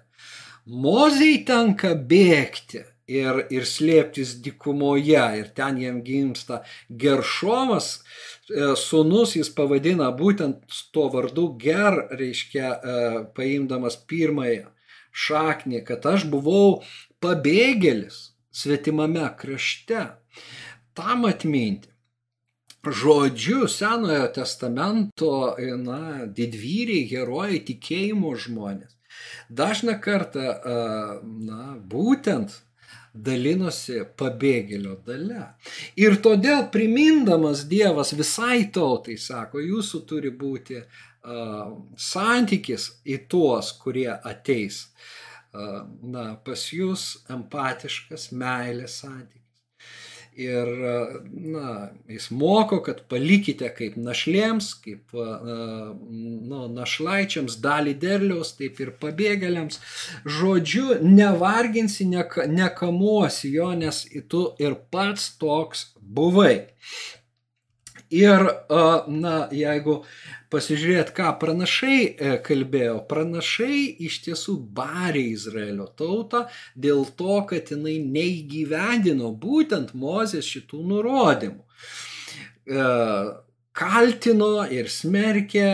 Mozei 0.65 1.41
tenka 1.45 1.93
bėgti 1.95 2.83
ir, 3.11 3.43
ir 3.53 3.67
slėptis 3.67 4.35
dikumoje 4.45 5.23
ir 5.39 5.51
ten 5.57 5.77
jam 5.81 6.01
gimsta 6.05 6.61
Geršomas, 6.89 7.91
e, 8.49 8.73
sunus 8.79 9.35
jis 9.37 9.49
pavadina 9.57 10.09
būtent 10.15 10.81
tuo 10.93 11.09
vardu 11.13 11.51
Ger, 11.61 12.05
reiškia 12.17 12.67
e, 12.71 12.97
paimdamas 13.37 13.97
pirmąją 14.09 14.71
šaknį, 15.11 15.83
kad 15.85 16.05
aš 16.07 16.25
buvau 16.31 16.81
pabėgėlis 17.21 18.31
svetimame 18.51 19.27
krašte. 19.37 20.07
Tam 20.95 21.25
atminti 21.27 21.90
žodžiu 22.85 23.67
Senojo 23.67 24.27
testamento 24.33 25.55
na, 25.83 26.25
didvyriai, 26.25 27.05
herojai, 27.11 27.61
tikėjimo 27.67 28.33
žmonės. 28.35 28.97
Dažna 29.51 29.97
kartą, 30.01 30.55
na, 31.21 31.63
būtent 31.77 32.55
dalinosi 33.13 34.05
pabėgėlio 34.17 34.95
dalė. 35.05 35.49
Ir 35.99 36.15
todėl 36.23 36.63
primindamas 36.71 37.65
Dievas 37.69 38.13
visai 38.15 38.69
tautai 38.73 39.17
sako, 39.19 39.59
jūsų 39.59 40.01
turi 40.07 40.31
būti 40.31 40.79
uh, 40.79 41.73
santykis 41.99 42.87
į 43.03 43.19
tuos, 43.27 43.73
kurie 43.83 44.09
ateis. 44.15 44.87
Uh, 45.51 45.83
na, 46.07 46.25
pas 46.45 46.63
jūs 46.71 47.25
empatiškas, 47.29 48.31
meilės 48.31 49.01
santykis 49.03 49.40
Ir 50.39 50.69
na, 51.27 51.89
jis 52.07 52.29
moko, 52.31 52.77
kad 52.85 53.01
palikite 53.11 53.67
kaip 53.75 53.97
našlėms, 53.99 54.69
kaip 54.79 55.11
nu, 55.11 56.61
našlaičiams 56.71 57.57
dalį 57.59 57.97
derliaus, 57.99 58.53
taip 58.55 58.79
ir 58.79 58.93
pabėgėliams. 59.01 59.81
Žodžiu, 60.23 61.01
nevarginsi, 61.03 62.07
nekamuosi 62.07 63.51
jo, 63.57 63.73
nes 63.75 64.05
tu 64.31 64.45
ir 64.63 64.79
pats 64.93 65.33
toks 65.41 65.89
buvai. 65.99 66.55
Ir, 68.11 68.47
na, 69.11 69.35
jeigu 69.51 70.01
pasižiūrėt, 70.51 71.13
ką 71.15 71.31
pranašai 71.41 71.99
e, 72.01 72.33
kalbėjo, 72.45 72.97
pranašai 73.09 73.77
iš 74.07 74.19
tiesų 74.27 74.57
barė 74.75 75.23
Izraelio 75.31 75.87
tautą 75.97 76.45
dėl 76.75 77.05
to, 77.19 77.39
kad 77.49 77.71
jinai 77.73 77.99
neįgyvendino 78.03 79.31
būtent 79.45 79.95
Mozės 79.97 80.49
šitų 80.51 80.81
nurodymų. 80.91 81.63
E, 82.67 82.85
kaltino 83.81 84.65
ir 84.67 84.91
smerkė 84.91 85.67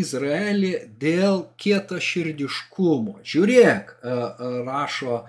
Izraelį 0.00 0.72
dėl 1.00 1.44
kieto 1.60 2.00
širdiškumo. 2.00 3.18
Žiūrėk, 3.28 3.98
e, 4.00 4.20
rašo 4.68 5.24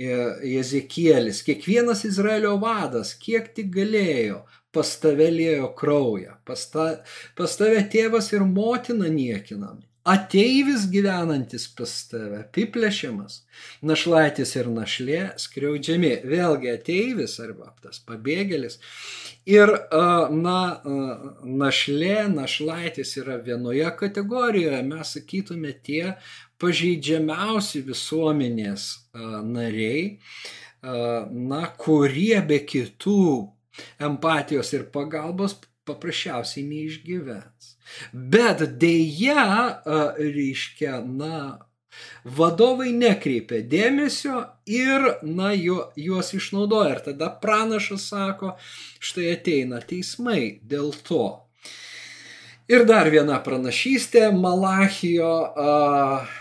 Jezekielis, 0.00 1.42
kiekvienas 1.44 2.04
Izraelio 2.08 2.54
vadas, 2.62 3.10
kiek 3.20 3.50
tik 3.52 3.72
galėjo, 3.74 4.44
pas 4.74 4.90
tave 5.02 5.28
lėjo 5.34 5.70
kraują, 5.78 6.36
pas, 6.46 6.66
ta, 6.70 6.88
pas 7.38 7.56
tave 7.58 7.82
tėvas 7.90 8.30
ir 8.34 8.44
motina 8.46 9.10
niekinami, 9.10 9.82
ateivis 10.06 10.86
gyvenantis 10.90 11.66
pas 11.76 11.90
tave, 12.08 12.44
apiplėšiamas, 12.44 13.42
našlaitis 13.84 14.54
ir 14.56 14.70
našlė 14.72 15.20
skriaudžiami, 15.40 16.12
vėlgi 16.30 16.70
ateivis 16.72 17.36
arba 17.42 17.74
tas 17.82 18.00
pabėgėlis. 18.06 18.78
Ir 19.50 19.72
na, 20.30 20.60
našlė, 21.44 22.28
našlaitis 22.32 23.16
yra 23.20 23.38
vienoje 23.44 23.88
kategorijoje, 23.98 24.80
mes 24.86 25.14
sakytume 25.16 25.74
tie 25.84 26.14
pažeidžiamiausi 26.60 27.82
visuomenės 27.86 28.90
nariai, 29.44 30.18
na, 30.82 31.62
kurie 31.80 32.36
be 32.46 32.60
kitų 32.64 33.22
empatijos 34.02 34.72
ir 34.76 34.86
pagalbos 34.94 35.56
paprasčiausiai 35.88 36.66
neišgyvens. 36.66 37.74
Bet 38.12 38.62
dėja, 38.80 39.44
reiškia, 40.18 41.00
na, 41.06 41.58
vadovai 42.24 42.92
nekreipia 42.94 43.62
dėmesio 43.66 44.44
ir, 44.70 45.06
na, 45.26 45.52
ju, 45.56 45.80
juos 45.98 46.34
išnaudoja. 46.36 46.96
Ir 46.96 47.04
tada 47.10 47.30
pranašas 47.42 48.10
sako, 48.12 48.54
štai 49.02 49.32
ateina 49.34 49.80
teismai 49.82 50.60
dėl 50.62 50.92
to. 51.06 51.24
Ir 52.70 52.86
dar 52.86 53.10
viena 53.10 53.40
pranašystė 53.42 54.28
Malachijo. 54.36 55.32
Uh, 55.50 56.36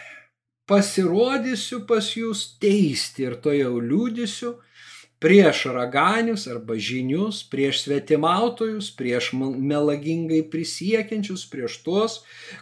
pasirodysiu 0.70 1.84
pas 1.90 2.06
jūs 2.14 2.44
teisti 2.62 3.26
ir 3.26 3.40
to 3.42 3.54
jau 3.56 3.80
liūdisiu 3.82 4.54
prieš 5.20 5.66
raganius 5.76 6.48
arba 6.48 6.78
žinius, 6.80 7.42
prieš 7.52 7.84
svetimautojus, 7.84 8.90
prieš 8.96 9.32
melagingai 9.36 10.42
prisiekiančius, 10.52 11.44
prieš 11.52 11.80
tuos, 11.84 12.20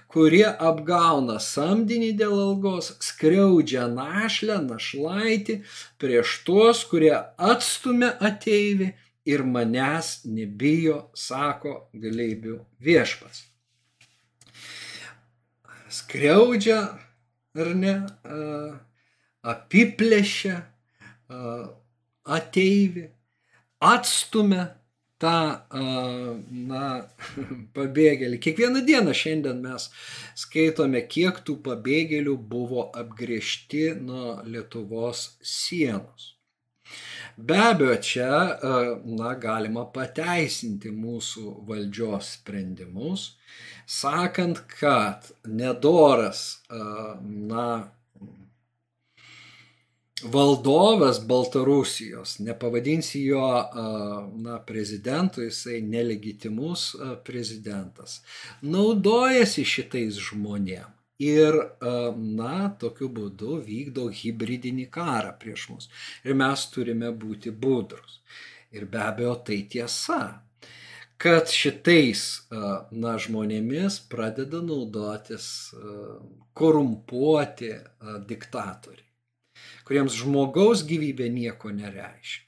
kurie 0.09 0.45
apgauna 0.45 1.37
samdinį 1.43 2.11
dėl 2.17 2.33
algos, 2.47 2.95
skriaudžia 3.03 3.85
našlę, 3.93 4.59
našlaitį, 4.65 5.59
prieš 6.01 6.39
tuos, 6.47 6.81
kurie 6.89 7.13
atstumia 7.37 8.15
ateivį 8.17 8.93
ir 9.27 9.43
manęs 9.45 10.21
nebijo, 10.25 11.07
sako 11.13 11.89
galėbių 11.93 12.57
viešpas. 12.81 13.43
Skriaudžia 15.93 16.79
ar 17.57 17.73
ne, 17.77 17.93
apiplėšia 19.45 20.61
ateivį, 22.27 23.07
atstumia 23.83 24.67
tą 25.21 25.35
na, 26.69 26.87
pabėgėlį. 27.77 28.39
Kiekvieną 28.43 28.83
dieną 28.85 29.15
šiandien 29.17 29.61
mes 29.63 29.89
skaitome, 30.37 31.03
kiek 31.09 31.41
tų 31.47 31.57
pabėgėlių 31.65 32.37
buvo 32.51 32.87
apgriežti 33.01 33.91
nuo 33.97 34.39
Lietuvos 34.45 35.29
sienos. 35.41 36.33
Be 37.37 37.57
abejo, 37.61 37.97
čia 38.01 38.29
na, 39.05 39.33
galima 39.37 39.83
pateisinti 39.93 40.89
mūsų 40.89 41.51
valdžios 41.67 42.31
sprendimus, 42.39 43.27
sakant, 43.85 44.63
kad 44.79 45.27
nedoras, 45.45 46.63
na, 46.71 47.67
valdovas 50.23 51.19
Baltarusijos, 51.27 52.39
nepavadinsi 52.39 53.21
jo 53.23 53.45
na, 54.35 54.59
prezidentu, 54.65 55.41
jisai 55.45 55.81
nelegitimus 55.81 56.95
prezidentas, 57.25 58.21
naudojasi 58.61 59.65
šitais 59.65 60.17
žmonėm 60.29 60.89
ir, 61.21 61.55
na, 62.17 62.55
tokiu 62.81 63.09
būdu 63.13 63.61
vykdo 63.65 64.07
hybridinį 64.13 64.89
karą 64.93 65.33
prieš 65.41 65.69
mus. 65.69 65.89
Ir 66.25 66.37
mes 66.37 66.65
turime 66.73 67.13
būti 67.13 67.53
budrus. 67.53 68.19
Ir 68.73 68.85
be 68.85 68.99
abejo, 69.01 69.35
tai 69.47 69.63
tiesa, 69.69 70.41
kad 71.17 71.49
šitais, 71.49 72.49
na, 72.91 73.15
žmonėmis 73.17 74.01
pradeda 74.11 74.61
naudotis 74.61 75.73
korumpuoti 76.57 77.73
diktatoriai, 78.29 79.06
kuriems 79.87 80.19
žmogaus 80.21 80.83
gyvybė 80.87 81.31
nieko 81.33 81.71
nereiškia. 81.71 82.47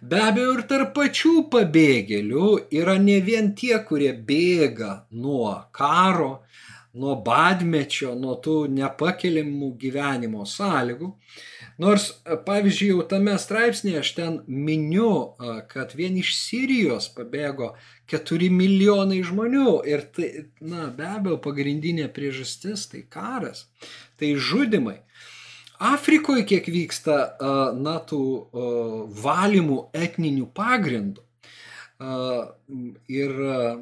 Be 0.00 0.18
abejo, 0.22 0.52
ir 0.54 0.66
tarp 0.70 0.92
pačių 0.94 1.48
pabėgėlių 1.50 2.50
yra 2.78 2.98
ne 3.02 3.18
vien 3.24 3.54
tie, 3.58 3.74
kurie 3.86 4.12
bėga 4.14 4.92
nuo 5.10 5.56
karo, 5.74 6.44
nuo 6.98 7.16
badmečio, 7.24 8.12
nuo 8.18 8.36
tų 8.42 8.68
nepakeliamų 8.74 9.72
gyvenimo 9.80 10.46
sąlygų. 10.46 11.10
Nors, 11.82 12.08
pavyzdžiui, 12.46 12.88
jau 12.92 13.04
tame 13.10 13.34
straipsnėje 13.38 14.00
aš 14.02 14.12
ten 14.16 14.38
miniu, 14.46 15.34
kad 15.70 15.94
vien 15.98 16.16
iš 16.18 16.32
Sirijos 16.38 17.10
pabėgo 17.14 17.72
4 18.10 18.48
milijonai 18.54 19.20
žmonių 19.26 19.74
ir 19.86 20.06
tai, 20.14 20.30
na, 20.62 20.88
be 20.94 21.06
abejo, 21.10 21.38
pagrindinė 21.44 22.08
priežastis 22.14 22.86
tai 22.90 23.04
karas, 23.10 23.66
tai 24.18 24.34
žudimai. 24.38 25.00
Afrikoje 25.78 26.44
kiek 26.48 26.68
vyksta, 26.74 27.16
na, 27.78 27.96
tų 28.02 28.22
valymų 29.22 29.78
etninių 29.94 30.48
pagrindų. 30.54 31.22
Ir 33.10 33.32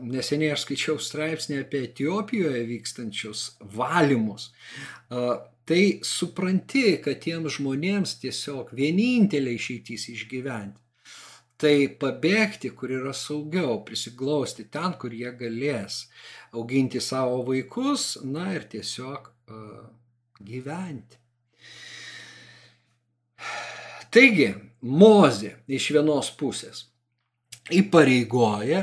neseniai 0.01 0.55
aš 0.55 0.65
skaičiau 0.65 1.01
straipsnį 1.01 1.61
apie 1.63 1.83
Etijopijoje 1.89 2.63
vykstančius 2.69 3.43
valymus. 3.77 4.51
Tai 5.67 5.83
supranti, 6.07 6.87
kad 7.03 7.21
tiems 7.25 7.57
žmonėms 7.59 8.17
tiesiog 8.23 8.71
vienintelė 8.77 9.57
išeitys 9.57 10.09
išgyventi. 10.13 10.81
Tai 11.57 11.75
pabėgti, 12.01 12.71
kur 12.77 12.93
yra 12.93 13.15
saugiau, 13.17 13.79
prisiglausti 13.89 14.67
ten, 14.73 14.93
kur 15.01 15.15
jie 15.17 15.33
galės 15.41 16.03
auginti 16.53 17.01
savo 17.01 17.41
vaikus, 17.49 18.19
na 18.23 18.51
ir 18.53 18.67
tiesiog 18.69 19.31
uh, 19.33 19.87
gyventi. 20.45 21.17
Taigi, 24.17 24.47
mozė 24.81 25.51
iš 25.69 25.91
vienos 25.93 26.31
pusės 26.41 26.87
įpareigoja 27.77 28.79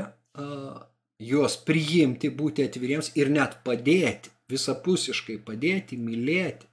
juos 1.24 1.56
priimti, 1.66 2.30
būti 2.30 2.68
atviriems 2.68 3.10
ir 3.18 3.32
net 3.34 3.56
padėti, 3.66 4.30
visapusiškai 4.54 5.40
padėti, 5.48 5.98
mylėti. 5.98 6.68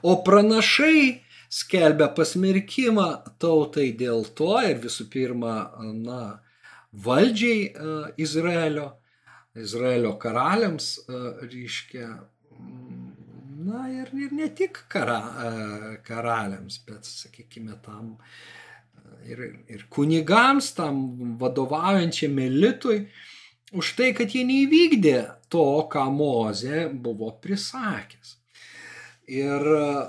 O 0.00 0.16
pranašai 0.24 1.26
skelbia 1.52 2.08
pasmerkimą 2.16 3.08
tautai 3.42 3.90
dėl 4.00 4.24
to 4.38 4.54
ir 4.64 4.80
visų 4.80 5.10
pirma, 5.12 5.56
na, 5.92 6.22
valdžiai 6.92 8.16
Izraelio, 8.16 8.94
Izraelio 9.60 10.14
karaliams, 10.22 10.88
reiškia, 11.44 12.08
na 13.66 13.86
ir, 13.92 14.12
ir 14.14 14.32
ne 14.36 14.48
tik 14.54 14.84
kara, 14.92 15.20
karaliams, 16.06 16.78
bet, 16.86 17.06
sakykime, 17.06 17.76
tam 17.84 18.16
ir, 19.26 19.42
ir 19.68 19.86
kunigams, 19.90 20.72
tam 20.76 21.02
vadovaujančiam 21.40 22.38
elitui, 22.38 23.06
už 23.76 23.92
tai, 23.98 24.12
kad 24.16 24.32
jie 24.34 24.44
neįvykdė 24.46 25.18
to, 25.52 25.66
ką 25.92 26.06
Moze 26.14 26.86
buvo 26.92 27.32
prisakęs. 27.42 28.36
Ir, 29.26 29.64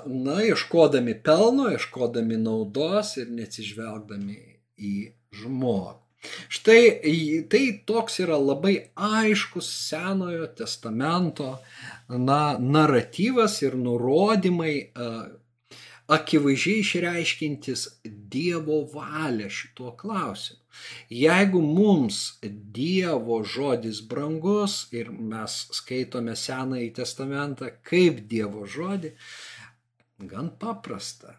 na, 0.06 0.36
ieškodami 0.46 1.16
pelno, 1.26 1.66
ieškodami 1.74 2.38
naudos 2.38 3.16
ir 3.18 3.32
neatsižvelgdami 3.34 4.38
į 4.78 4.92
žmogų. 5.40 6.07
Štai 6.48 7.46
tai 7.50 7.64
toks 7.86 8.18
yra 8.24 8.38
labai 8.42 8.74
aiškus 8.94 9.68
Senojo 9.88 10.48
testamento 10.58 11.52
na, 12.08 12.58
naratyvas 12.58 13.60
ir 13.62 13.76
nurodymai, 13.78 14.74
akivaizdžiai 16.08 16.82
išreiškintis 16.82 17.84
Dievo 18.34 18.80
valią 18.94 19.48
šituo 19.52 19.92
klausimu. 20.00 20.60
Jeigu 21.12 21.60
mums 21.62 22.20
Dievo 22.78 23.42
žodis 23.54 24.00
brangus 24.10 24.78
ir 24.94 25.10
mes 25.10 25.58
skaitome 25.78 26.36
Senąjį 26.36 26.92
testamentą 27.00 27.72
kaip 27.90 28.22
Dievo 28.30 28.64
žodį, 28.66 29.12
gan 30.30 30.50
paprasta 30.62 31.36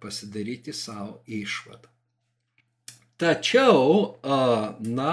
pasidaryti 0.00 0.72
savo 0.72 1.20
išvadą. 1.26 1.93
Tačiau, 3.20 4.16
na, 4.80 5.12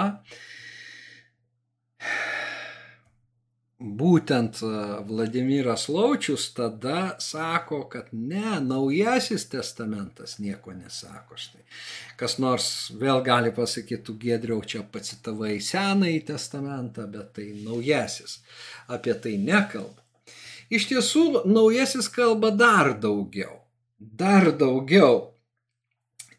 būtent 3.82 4.60
Vladimiras 5.06 5.88
Laučius 5.90 6.48
tada 6.54 7.16
sako, 7.22 7.82
kad 7.90 8.10
ne, 8.12 8.60
naujasis 8.60 9.48
testamentas 9.50 10.38
nieko 10.38 10.74
nesako. 10.74 11.38
Štai. 11.38 11.64
Kas 12.18 12.38
nors 12.42 12.68
vėl 12.98 13.22
gali 13.26 13.52
pasakyti, 13.54 14.02
tu 14.06 14.16
gedriau 14.20 14.62
čia 14.66 14.82
pacitavai 14.82 15.58
senąjį 15.62 16.22
testamentą, 16.30 17.08
bet 17.10 17.34
tai 17.38 17.50
naujasis 17.64 18.38
apie 18.88 19.14
tai 19.14 19.36
nekalba. 19.38 19.98
Iš 20.72 20.88
tiesų, 20.88 21.26
naujasis 21.46 22.08
kalba 22.12 22.52
dar 22.54 22.94
daugiau. 22.98 23.60
Dar 23.98 24.50
daugiau. 24.56 25.31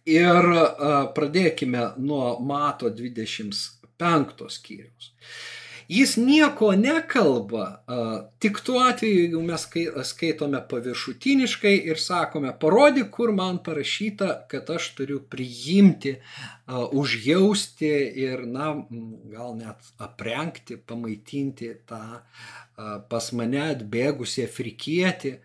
Ir 0.09 0.49
uh, 0.51 0.69
pradėkime 1.15 1.93
nuo 2.03 2.37
Mato 2.43 2.89
25 2.91 4.49
skyriaus. 4.51 5.13
Jis 5.87 6.15
nieko 6.17 6.71
nekalba, 6.79 7.83
tik 8.39 8.61
tuo 8.63 8.79
atveju, 8.87 9.17
jeigu 9.25 9.41
mes 9.43 9.65
skaitome 10.07 10.61
paviršutiniškai 10.69 11.73
ir 11.91 11.99
sakome, 11.99 12.53
parodyk, 12.59 13.09
kur 13.11 13.33
man 13.35 13.59
parašyta, 13.65 14.29
kad 14.49 14.69
aš 14.73 14.93
turiu 14.97 15.19
priimti, 15.29 16.15
užjausti 16.91 17.91
ir, 18.23 18.45
na, 18.47 18.71
gal 19.33 19.57
net 19.59 19.91
aprengti, 19.99 20.79
pamaitinti 20.79 21.73
tą 21.89 22.01
pas 23.11 23.29
mane 23.35 23.61
atbėgusi 23.75 24.47
afrikietį 24.47 25.35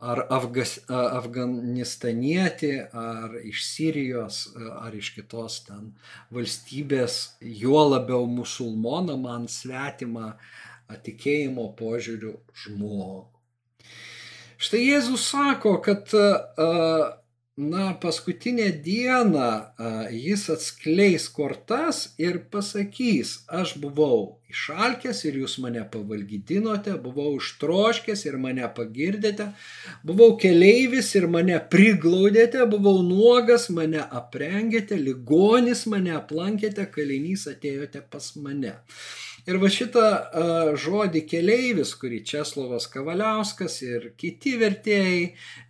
ar 0.00 0.24
Afgas, 0.30 0.78
afganistanietį, 0.88 2.72
ar 2.94 3.34
iš 3.42 3.64
Sirijos, 3.66 4.40
ar 4.78 4.94
iš 4.94 5.12
kitos 5.16 5.60
ten 5.66 5.92
valstybės, 6.34 7.38
juo 7.40 7.82
labiau 7.88 8.28
musulmoną 8.30 9.18
man 9.20 9.48
svetimą 9.50 10.32
tikėjimo 11.04 11.66
požiūrių 11.78 12.34
žmogų. 12.64 13.26
Štai 14.58 14.80
Jėzus 14.82 15.26
sako, 15.30 15.76
kad 15.84 16.10
na, 17.58 17.94
paskutinę 17.94 18.70
dieną 18.70 19.62
jis 20.10 20.50
atskleis 20.50 21.24
kortas 21.28 22.04
ir 22.18 22.36
pasakys, 22.52 23.32
aš 23.50 23.72
buvau 23.82 24.38
išalkęs 24.52 25.24
ir 25.26 25.40
jūs 25.40 25.56
mane 25.64 25.82
pavalgydinote, 25.90 26.94
buvau 27.02 27.32
ištroškęs 27.40 28.22
ir 28.28 28.38
mane 28.38 28.68
pagirdėte, 28.76 29.48
buvau 30.06 30.36
keleivis 30.38 31.10
ir 31.18 31.26
mane 31.26 31.58
priglaudėte, 31.74 32.62
buvau 32.70 33.02
nuogas, 33.02 33.66
mane 33.74 34.06
aprengėte, 34.06 34.94
ligonis 34.94 35.82
mane 35.90 36.14
aplankėte, 36.14 36.86
kalinys 36.94 37.48
atėjote 37.50 38.06
pas 38.06 38.32
mane. 38.38 38.76
Ir 39.50 39.58
va 39.58 39.66
šitą 39.72 40.06
uh, 40.06 40.72
žodį 40.78 41.26
keleivis, 41.26 41.98
kurį 41.98 42.22
Česlovas 42.22 42.86
Kavaliauskas 42.92 43.82
ir 43.82 44.10
kiti 44.20 44.58
vertėjai 44.60 45.22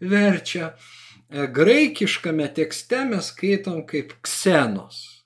verčia, 0.03 0.74
uh, 0.74 1.08
graikiškame 1.28 2.48
tekste 2.54 3.04
mes 3.04 3.28
skaitom 3.32 3.82
kaip 3.86 4.14
ksenos, 4.24 5.24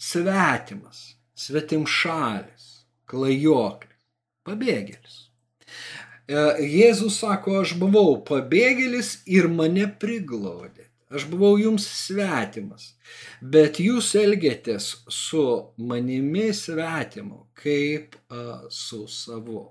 svetimas, 0.00 1.14
svetimšalis, 1.36 2.86
klajoklis, 3.10 4.00
pabėgėlis. 4.48 5.18
E, 6.24 6.40
Jėzus 6.64 7.20
sako, 7.20 7.60
aš 7.60 7.74
buvau 7.80 8.16
pabėgėlis 8.24 9.18
ir 9.28 9.50
mane 9.52 9.86
priglaudė. 10.00 10.88
Aš 11.14 11.28
buvau 11.30 11.58
jums 11.60 11.84
svetimas, 11.84 12.94
bet 13.38 13.76
jūs 13.78 14.08
elgėtės 14.18 14.86
su 15.12 15.44
manimi 15.76 16.48
svetimu, 16.56 17.44
kaip 17.60 18.16
a, 18.32 18.64
su 18.72 19.04
savu 19.06 19.68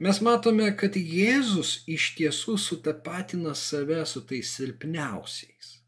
mes 0.00 0.20
matome, 0.24 0.70
kad 0.78 0.96
Jėzus 0.96 1.82
iš 1.90 2.14
tiesų 2.18 2.56
sutapatina 2.58 3.54
save 3.58 4.02
su 4.06 4.24
tais 4.26 4.50
silpniausiais. 4.56 5.78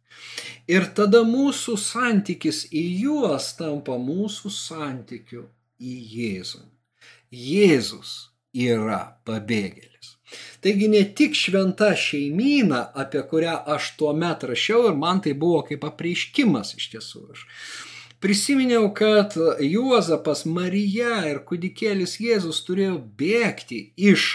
Ir 0.71 0.88
tada 0.99 1.23
mūsų 1.27 1.77
santykis 1.79 2.64
į 2.75 2.85
juos 3.03 3.53
tampa 3.59 3.99
mūsų 4.03 4.51
santykiu 4.53 5.47
į 5.79 5.97
Jėzų. 6.16 6.62
Jėzus 7.31 8.16
yra 8.57 9.19
pabėgėlis. 9.27 10.16
Taigi 10.62 10.88
ne 10.90 11.03
tik 11.19 11.37
šventa 11.38 11.92
šeimyna, 11.99 12.81
apie 13.03 13.23
kurią 13.31 13.55
aš 13.77 13.92
tuo 13.99 14.14
metu 14.16 14.49
rašiau 14.51 14.88
ir 14.88 14.97
man 14.99 15.21
tai 15.23 15.37
buvo 15.38 15.62
kaip 15.69 15.85
apreiškimas 15.87 16.75
iš 16.81 16.88
tiesų. 16.95 17.23
Aš 17.35 17.45
Prisiminiau, 18.20 18.94
kad 18.96 19.35
Juozapas, 19.61 20.46
Marija 20.48 21.18
ir 21.29 21.42
kūdikėlis 21.44 22.16
Jėzus 22.24 22.62
turėjo 22.64 22.96
bėgti 23.20 23.81
iš 23.96 24.29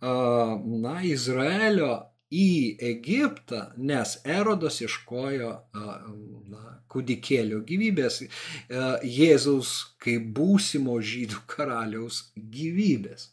na, 0.00 1.00
Izraelio 1.02 1.90
į 2.30 2.76
Egiptą, 2.92 3.72
nes 3.76 4.16
Erodas 4.22 4.78
iškojo 4.84 5.50
na, 5.74 6.62
kūdikėlio 6.92 7.64
gyvybės, 7.66 8.20
Jėzaus 9.02 9.74
kaip 10.02 10.30
būsimo 10.36 11.00
žydų 11.02 11.42
karaliaus 11.50 12.22
gyvybės. 12.36 13.32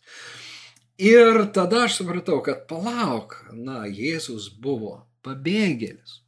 Ir 0.98 1.46
tada 1.54 1.86
aš 1.86 2.02
supratau, 2.02 2.42
kad 2.46 2.66
palauk, 2.70 3.38
na, 3.54 3.84
Jėzus 3.86 4.50
buvo 4.50 5.04
pabėgėlis. 5.26 6.23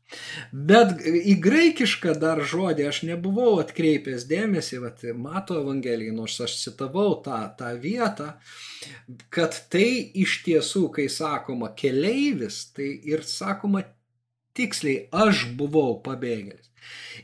Bet 0.51 1.01
į 1.05 1.33
graikišką 1.41 2.13
dar 2.21 2.41
žodį 2.51 2.85
aš 2.91 3.01
nebuvau 3.09 3.55
atkreipęs 3.63 4.27
dėmesį, 4.29 4.79
vat, 4.83 5.01
mato 5.17 5.57
Evangelijai, 5.61 6.13
nors 6.15 6.37
aš 6.45 6.59
citavau 6.61 7.15
tą, 7.25 7.39
tą 7.59 7.71
vietą, 7.81 8.29
kad 9.33 9.57
tai 9.73 9.89
iš 10.25 10.37
tiesų, 10.45 10.85
kai 10.97 11.07
sakoma 11.09 11.71
keleivis, 11.81 12.61
tai 12.77 12.91
ir 13.11 13.25
sakoma 13.25 13.83
tiksliai, 14.55 15.07
aš 15.25 15.47
buvau 15.59 15.97
pabėgėlis. 16.05 16.69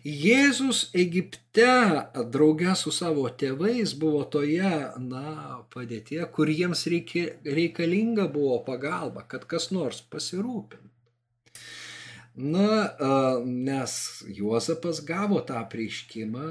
Jėzus 0.02 0.88
Egipte 0.98 1.74
draugė 2.34 2.74
su 2.80 2.94
savo 2.96 3.28
tėvais 3.42 3.94
buvo 4.04 4.24
toje, 4.36 4.72
na, 5.06 5.62
padėtie, 5.74 6.22
kur 6.34 6.50
jiems 6.50 6.88
reikalinga 6.90 8.26
buvo 8.34 8.58
pagalba, 8.66 9.28
kad 9.34 9.46
kas 9.52 9.70
nors 9.76 10.02
pasirūpintų. 10.02 10.90
Na, 12.36 12.96
nes 13.46 14.24
Juozapas 14.32 15.02
gavo 15.04 15.42
tą 15.44 15.60
prieškimą 15.72 16.46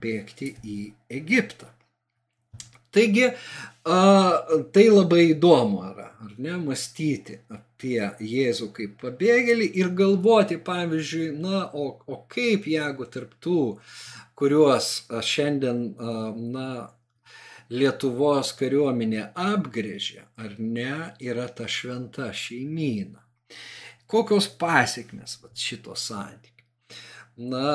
bėgti 0.00 0.50
į 0.60 0.80
Egiptą. 1.20 1.70
Taigi, 2.92 3.30
tai 4.76 4.84
labai 4.92 5.22
įdomu 5.30 5.78
yra, 5.88 6.10
ar 6.20 6.34
ne, 6.36 6.58
mąstyti 6.60 7.38
apie 7.48 8.10
Jėzų 8.20 8.68
kaip 8.76 8.98
pabėgėlį 9.00 9.70
ir 9.80 9.94
galvoti, 9.96 10.58
pavyzdžiui, 10.60 11.30
na, 11.40 11.62
o, 11.72 11.86
o 12.04 12.20
kaip 12.28 12.68
jeigu 12.68 13.08
tarptų, 13.16 13.62
kuriuos 14.36 14.90
šiandien, 15.32 15.86
na, 16.52 16.68
Lietuvos 17.72 18.50
kariuomenė 18.58 19.30
apgrėžė, 19.32 20.26
ar 20.36 20.58
ne, 20.60 21.14
yra 21.24 21.46
ta 21.48 21.64
šventa 21.64 22.28
šeimyna 22.36 23.22
kokios 24.12 24.48
pasiekmes 24.60 25.38
šito 25.56 25.96
santykių. 25.96 26.52
Na, 27.36 27.68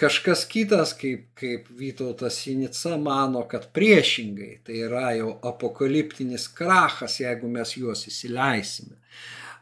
kažkas 0.00 0.46
kitas, 0.48 0.94
kaip, 0.96 1.26
kaip 1.36 1.66
Vytautas 1.76 2.38
Sinica, 2.40 2.96
mano, 2.96 3.42
kad 3.48 3.66
priešingai, 3.76 4.62
tai 4.64 4.78
yra 4.86 5.10
jau 5.12 5.34
apokaliptinis 5.44 6.46
krachas, 6.56 7.18
jeigu 7.20 7.50
mes 7.52 7.74
juos 7.76 8.06
įsileisime. 8.08 8.96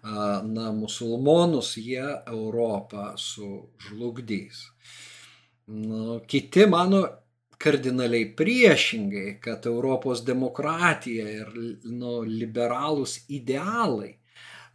Na, 0.07 0.71
musulmonus 0.71 1.73
jie 1.83 2.05
Europą 2.31 3.17
sužlugdys. 3.19 4.69
Nu, 5.75 6.21
kiti 6.31 6.69
mano 6.71 7.03
kardinaliai 7.59 8.29
priešingai, 8.39 9.41
kad 9.43 9.67
Europos 9.67 10.23
demokratija 10.23 11.27
ir 11.41 11.51
nu, 11.91 12.21
liberalūs 12.23 13.25
idealai 13.27 14.13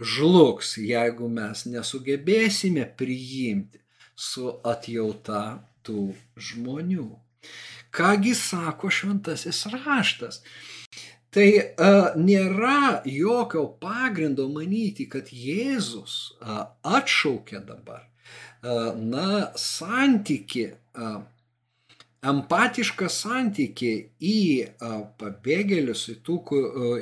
žlugs, 0.01 0.75
jeigu 0.81 1.29
mes 1.29 1.65
nesugebėsime 1.69 2.87
priimti 2.97 3.81
su 4.17 4.49
atjauta 4.67 5.61
tų 5.85 6.11
žmonių. 6.49 7.07
Kągi 7.91 8.33
sako 8.37 8.89
šventasis 8.93 9.65
raštas? 9.73 10.41
Tai 11.31 11.47
a, 11.79 11.91
nėra 12.19 13.01
jokio 13.07 13.65
pagrindo 13.79 14.49
manyti, 14.51 15.07
kad 15.11 15.31
Jėzus 15.31 16.35
a, 16.43 16.65
atšaukia 16.83 17.61
dabar 17.63 18.03
a, 18.03 18.91
na, 18.95 19.51
santyki 19.55 20.65
a, 20.91 21.21
empatišką 22.21 23.09
santykį 23.09 23.93
į 24.21 24.37
pabėgėlius, 25.21 26.05
į, 26.13 26.17
tų, 26.25 26.37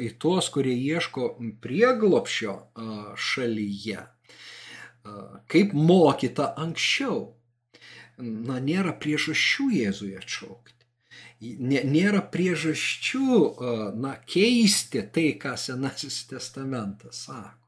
į 0.07 0.13
tuos, 0.21 0.47
kurie 0.53 0.75
ieško 0.77 1.33
prieglopšio 1.63 2.55
šalyje, 3.19 4.05
kaip 5.51 5.75
mokyta 5.75 6.53
anksčiau. 6.63 7.27
Na, 8.19 8.57
nėra 8.59 8.91
priežasčių 8.99 9.69
Jėzui 9.77 10.09
atšaukti. 10.19 10.75
Nėra 11.63 12.19
priežasčių, 12.33 13.37
na, 13.95 14.17
keisti 14.27 15.05
tai, 15.15 15.29
ką 15.39 15.55
Senasis 15.55 16.25
testamentas 16.27 17.23
sako. 17.29 17.58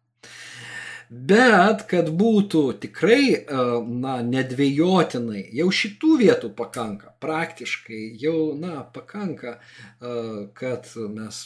Bet 1.11 1.81
kad 1.91 2.07
būtų 2.15 2.59
tikrai, 2.79 3.23
e, 3.35 3.63
na, 3.83 4.13
nedvėjotinai, 4.23 5.41
jau 5.57 5.65
šitų 5.67 6.11
vietų 6.21 6.49
pakanka, 6.55 7.09
praktiškai 7.19 8.03
jau, 8.21 8.53
na, 8.55 8.77
pakanka, 8.95 9.57
e, 9.59 10.13
kad 10.55 10.87
mes 11.11 11.41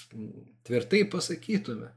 tvirtai 0.70 1.02
pasakytume, 1.10 1.90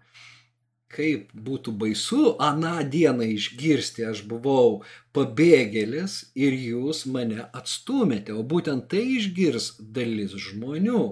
kaip 0.89 1.29
būtų 1.37 1.75
baisu 1.83 2.31
aną 2.41 2.79
dieną 2.89 3.27
išgirsti, 3.35 4.07
aš 4.09 4.23
buvau 4.31 4.81
pabėgėlis 5.13 6.15
ir 6.41 6.57
jūs 6.57 7.03
mane 7.05 7.51
atstumėte, 7.53 8.33
o 8.33 8.47
būtent 8.55 8.89
tai 8.89 9.05
išgirs 9.19 9.75
dalis 9.81 10.33
žmonių. 10.33 11.03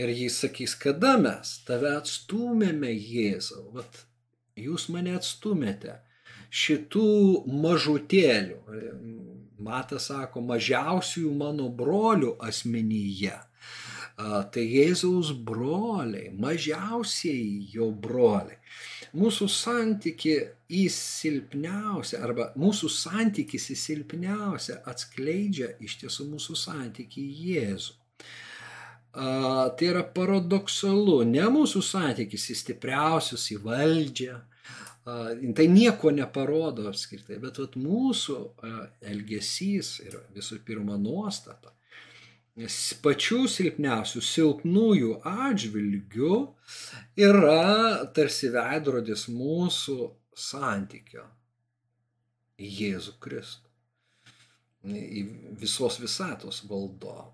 Ir 0.00 0.08
jis 0.08 0.40
sakys, 0.40 0.72
kada 0.72 1.18
mes 1.20 1.52
tave 1.68 1.92
atstumėme, 1.98 2.94
Jėzau, 2.96 3.66
vat, 3.76 4.06
jūs 4.58 4.88
mane 4.92 5.14
atstumėte 5.16 6.00
šitų 6.52 7.08
mažutėlių. 7.48 8.58
Matas 9.62 10.10
sako, 10.10 10.42
mažiausiųjų 10.44 11.32
mano 11.38 11.68
brolių 11.70 12.34
asmenyje. 12.42 13.38
Tai 14.22 14.62
Jėzaus 14.62 15.30
broliai, 15.46 16.28
mažiausiai 16.36 17.68
jo 17.72 17.88
broliai. 17.94 18.58
Mūsų 19.16 19.48
santyki 19.52 20.34
į 20.72 20.82
silpniausią, 20.92 22.20
arba 22.24 22.50
mūsų 22.56 22.90
santykis 22.92 23.70
į 23.72 23.76
silpniausią 23.80 24.78
atskleidžia 24.88 25.74
iš 25.84 25.98
tiesų 26.02 26.28
mūsų 26.32 26.56
santykį 26.58 27.24
į 27.24 27.48
Jėzų. 27.48 27.98
A, 29.12 29.68
tai 29.76 29.90
yra 29.90 30.06
paradoksalu, 30.16 31.18
ne 31.28 31.44
mūsų 31.52 31.82
santykis 31.84 32.48
į 32.54 32.56
stipriausius, 32.62 33.50
į 33.52 33.58
valdžią, 33.66 34.38
a, 34.38 35.18
tai 35.58 35.68
nieko 35.68 36.14
neparodo 36.16 36.88
apskritai, 36.88 37.36
bet 37.42 37.60
vat, 37.60 37.76
mūsų 37.76 38.38
a, 38.40 38.72
elgesys 39.12 39.98
ir 40.06 40.16
visų 40.32 40.62
pirma 40.64 40.96
nuostata 40.96 41.74
pačių 42.52 43.46
silpniausių, 43.48 44.20
silpnųjų 44.20 45.12
atžvilgių 45.24 46.34
yra 47.16 48.04
tarsi 48.12 48.50
veidrodis 48.52 49.28
mūsų 49.28 50.10
santykio 50.36 51.24
į 52.60 52.68
Jėzų 52.68 53.14
Kristų, 53.20 53.68
į 54.84 55.22
visos 55.56 55.98
visatos 55.98 56.62
valdovą, 56.68 57.32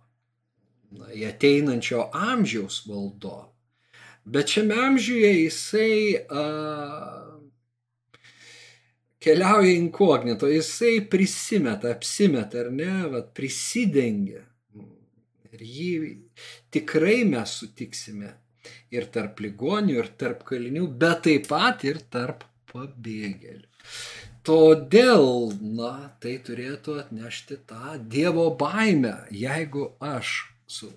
į 1.15 1.25
ateinančio 1.29 2.09
amžiaus 2.15 2.83
valdovą. 2.89 3.49
Bet 4.29 4.53
šiame 4.53 4.77
amžiuje 4.89 5.31
jisai 5.39 5.95
a, 6.29 6.43
keliauja 9.25 9.73
inkognito, 9.73 10.51
jisai 10.53 10.99
prisimeta, 11.11 11.95
apsimeta 11.97 12.61
ar 12.65 12.71
ne, 12.75 12.93
vat, 13.15 13.33
prisidengia 13.37 14.45
Ir 15.59 15.65
jį 15.65 15.93
tikrai 16.75 17.25
mes 17.27 17.53
sutiksime 17.61 18.35
ir 18.95 19.09
tarp 19.15 19.41
ligonių, 19.43 19.97
ir 20.03 20.11
tarp 20.21 20.45
kalinių, 20.47 20.85
bet 21.01 21.25
taip 21.27 21.49
pat 21.51 21.83
ir 21.89 21.99
tarp 22.15 22.45
pabėgėlių. 22.71 23.67
Todėl, 24.47 25.27
na, 25.81 25.93
tai 26.23 26.37
turėtų 26.47 26.99
atnešti 27.03 27.59
tą 27.69 27.97
Dievo 28.13 28.47
baimę, 28.61 29.17
jeigu 29.35 29.91
aš 29.99 30.37
su, 30.69 30.91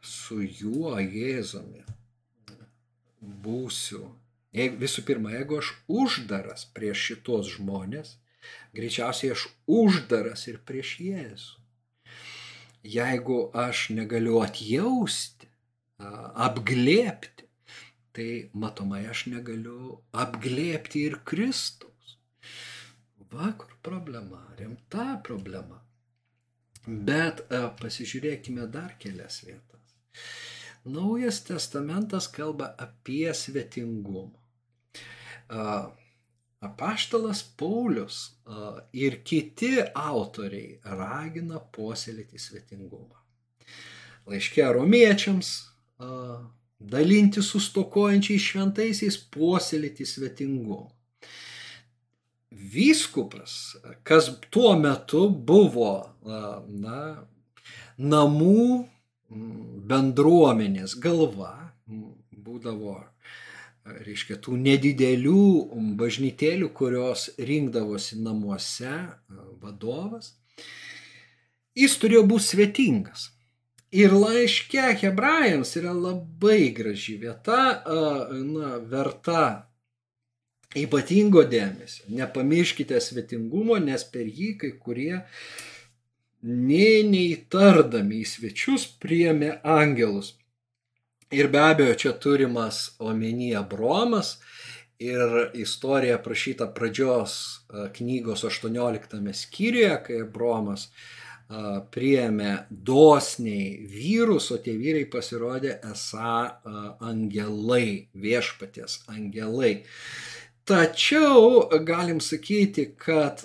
su 0.00 0.40
juo 0.42 0.94
Jėzumi 1.00 1.82
būsiu. 3.44 4.06
Jeigu, 4.54 4.78
visų 4.84 5.02
pirma, 5.08 5.34
jeigu 5.34 5.58
aš 5.58 5.72
uždaras 5.90 6.68
prieš 6.76 7.08
šitos 7.10 7.50
žmonės, 7.56 8.16
greičiausiai 8.76 9.34
aš 9.34 9.48
uždaras 9.66 10.46
ir 10.52 10.62
prieš 10.62 10.96
Jėzų 11.02 11.64
jeigu 12.84 13.38
aš 13.56 13.88
negaliu 13.96 14.40
atjausti, 14.44 15.48
apglėpti, 16.46 17.48
tai 18.14 18.28
matomai 18.52 19.04
aš 19.10 19.26
negaliu 19.32 19.98
apglėpti 20.12 21.06
ir 21.08 21.18
Kristaus. 21.24 22.18
Va, 23.32 23.50
kur 23.58 23.72
problema, 23.82 24.44
rimta 24.58 25.16
problema. 25.24 25.80
Bet 26.86 27.44
pasižiūrėkime 27.80 28.66
dar 28.72 28.96
kelias 29.00 29.40
vietas. 29.46 29.94
Naujas 30.84 31.38
testamentas 31.46 32.28
kalba 32.28 32.74
apie 32.78 33.32
svetingumą. 33.32 34.34
Apaštalas 36.64 37.42
Paulius 37.56 38.18
ir 38.92 39.16
kiti 39.24 39.78
autoriai 39.80 40.78
ragina 40.98 41.60
puoselėti 41.72 42.40
svetingumą. 42.40 43.16
Laiškė 44.28 44.68
romiečiams 44.76 45.54
dalinti 46.80 47.42
su 47.44 47.60
stokojančiais 47.60 48.44
šventaisiais 48.44 49.18
puoselėti 49.32 50.04
svetingumą. 50.08 50.90
Vyskupas, 52.54 53.76
kas 54.06 54.30
tuo 54.54 54.74
metu 54.78 55.26
buvo 55.28 55.94
na, 56.70 57.00
namų 57.98 58.84
bendruomenės 59.90 60.94
galva, 61.02 61.52
būdavo 62.44 63.00
reiškia, 63.84 64.38
tų 64.40 64.56
nedidelių 64.60 65.44
bažnytėlių, 65.98 66.70
kurios 66.76 67.28
rinkdavosi 67.38 68.20
namuose 68.22 68.94
vadovas, 69.60 70.32
jis 71.76 71.96
turėjo 72.00 72.24
būti 72.30 72.48
svetingas. 72.52 73.30
Ir 73.94 74.10
laiške 74.10 74.88
hebrajams 75.02 75.76
yra 75.78 75.92
labai 75.94 76.72
graži 76.74 77.14
vieta, 77.20 77.84
na, 77.84 78.78
verta 78.90 79.44
ypatingo 80.78 81.44
dėmesio. 81.48 82.04
Nepamirškite 82.10 83.00
svetingumo, 83.00 83.78
nes 83.78 84.04
per 84.10 84.26
jį 84.26 84.54
kai 84.60 84.72
kurie 84.78 85.22
nė 86.44 86.88
neįtardami 87.08 88.20
į 88.20 88.28
svečius 88.28 88.86
priemė 89.00 89.58
angelus. 89.62 90.34
Ir 91.34 91.48
be 91.50 91.62
abejo, 91.64 91.94
čia 91.98 92.12
turimas 92.20 92.92
omenyje 93.02 93.62
Bromas 93.70 94.36
ir 95.02 95.50
istorija 95.58 96.18
prašyta 96.22 96.68
pradžios 96.76 97.38
knygos 97.96 98.44
18 98.46 99.32
skyriuje, 99.34 99.94
kai 100.06 100.20
Bromas 100.30 100.90
priėmė 101.94 102.52
dosniai 102.70 103.86
vyrus, 103.90 104.50
o 104.54 104.60
tie 104.62 104.76
vyrai 104.80 105.04
pasirodė 105.10 105.78
esą 105.90 106.36
angelai, 107.04 108.08
viešpaties 108.14 109.02
angelai. 109.12 109.82
Tačiau 110.64 111.68
galim 111.84 112.20
sakyti, 112.24 112.94
kad 112.96 113.42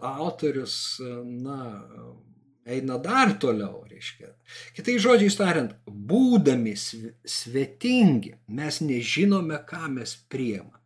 autorius, 0.00 1.00
na, 1.24 1.82
eina 2.64 2.96
dar 2.98 3.34
toliau, 3.40 3.82
reiškia. 3.90 4.30
Kitai 4.76 4.94
žodžiai 5.04 5.34
tariant, 5.36 5.74
būdami 5.84 6.72
svetingi, 6.76 8.32
mes 8.56 8.80
nežinome, 8.80 9.60
ką 9.68 9.90
mes 9.98 10.16
priemame. 10.32 10.80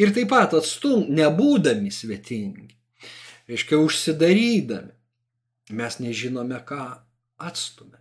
Ir 0.00 0.14
taip 0.16 0.30
pat 0.32 0.56
atstum, 0.56 1.04
nebūdami 1.12 1.92
svetingi, 1.92 2.70
reiškia, 3.50 3.82
užsidarydami, 3.84 4.94
mes 5.76 6.00
nežinome, 6.00 6.62
ką 6.64 6.84
atstumė. 7.50 8.00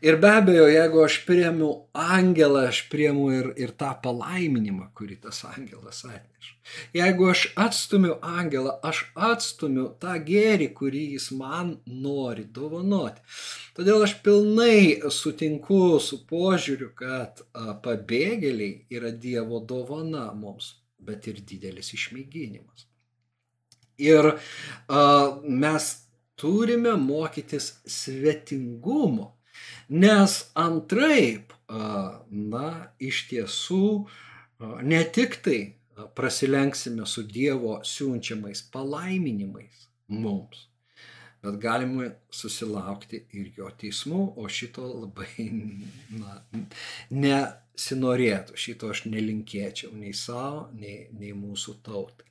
Ir 0.00 0.16
be 0.16 0.30
abejo, 0.32 0.64
jeigu 0.64 1.02
aš 1.04 1.18
priemu 1.26 1.66
angelą, 1.92 2.62
aš 2.70 2.78
priemu 2.88 3.26
ir, 3.36 3.48
ir 3.60 3.72
tą 3.76 3.90
palaiminimą, 4.00 4.86
kurį 4.96 5.18
tas 5.26 5.42
angelas 5.44 5.98
atneša. 6.08 6.54
Jeigu 6.96 7.26
aš 7.28 7.42
atstumiu 7.60 8.14
angelą, 8.24 8.78
aš 8.86 9.02
atstumiu 9.28 9.90
tą 10.00 10.14
gėrį, 10.24 10.70
kurį 10.78 11.02
jis 11.18 11.26
man 11.36 11.74
nori 11.84 12.46
dovanoti. 12.48 13.20
Todėl 13.76 14.06
aš 14.06 14.14
pilnai 14.24 15.10
sutinku 15.12 15.98
su 16.00 16.22
požiūriu, 16.30 16.94
kad 16.96 17.42
pabėgėliai 17.84 18.86
yra 18.96 19.10
Dievo 19.12 19.60
dovana 19.60 20.30
mums, 20.32 20.78
bet 20.96 21.28
ir 21.28 21.42
didelis 21.44 21.92
išmėginimas. 21.98 22.86
Ir 24.00 24.30
a, 24.32 25.04
mes 25.44 25.90
turime 26.40 26.96
mokytis 26.96 27.74
svetingumo 27.84 29.34
Nes 29.90 30.36
antraip, 30.54 31.50
na, 32.30 32.66
iš 33.02 33.24
tiesų, 33.30 33.86
ne 34.86 35.00
tik 35.14 35.40
tai 35.42 35.60
prasilenksime 36.14 37.06
su 37.06 37.24
Dievo 37.26 37.80
siunčiamais 37.84 38.62
palaiminimais 38.72 39.88
mums, 40.10 40.68
bet 41.42 41.58
galime 41.62 42.12
susilaukti 42.30 43.24
ir 43.34 43.50
jo 43.56 43.70
teismų, 43.82 44.22
o 44.38 44.46
šito 44.46 44.86
labai 44.86 45.48
na, 46.20 46.38
nesinorėtų, 47.10 48.58
šito 48.60 48.92
aš 48.94 49.06
nelinkėčiau 49.10 49.90
nei 49.96 50.14
savo, 50.14 50.68
nei, 50.76 51.08
nei 51.18 51.34
mūsų 51.34 51.80
tautai. 51.86 52.30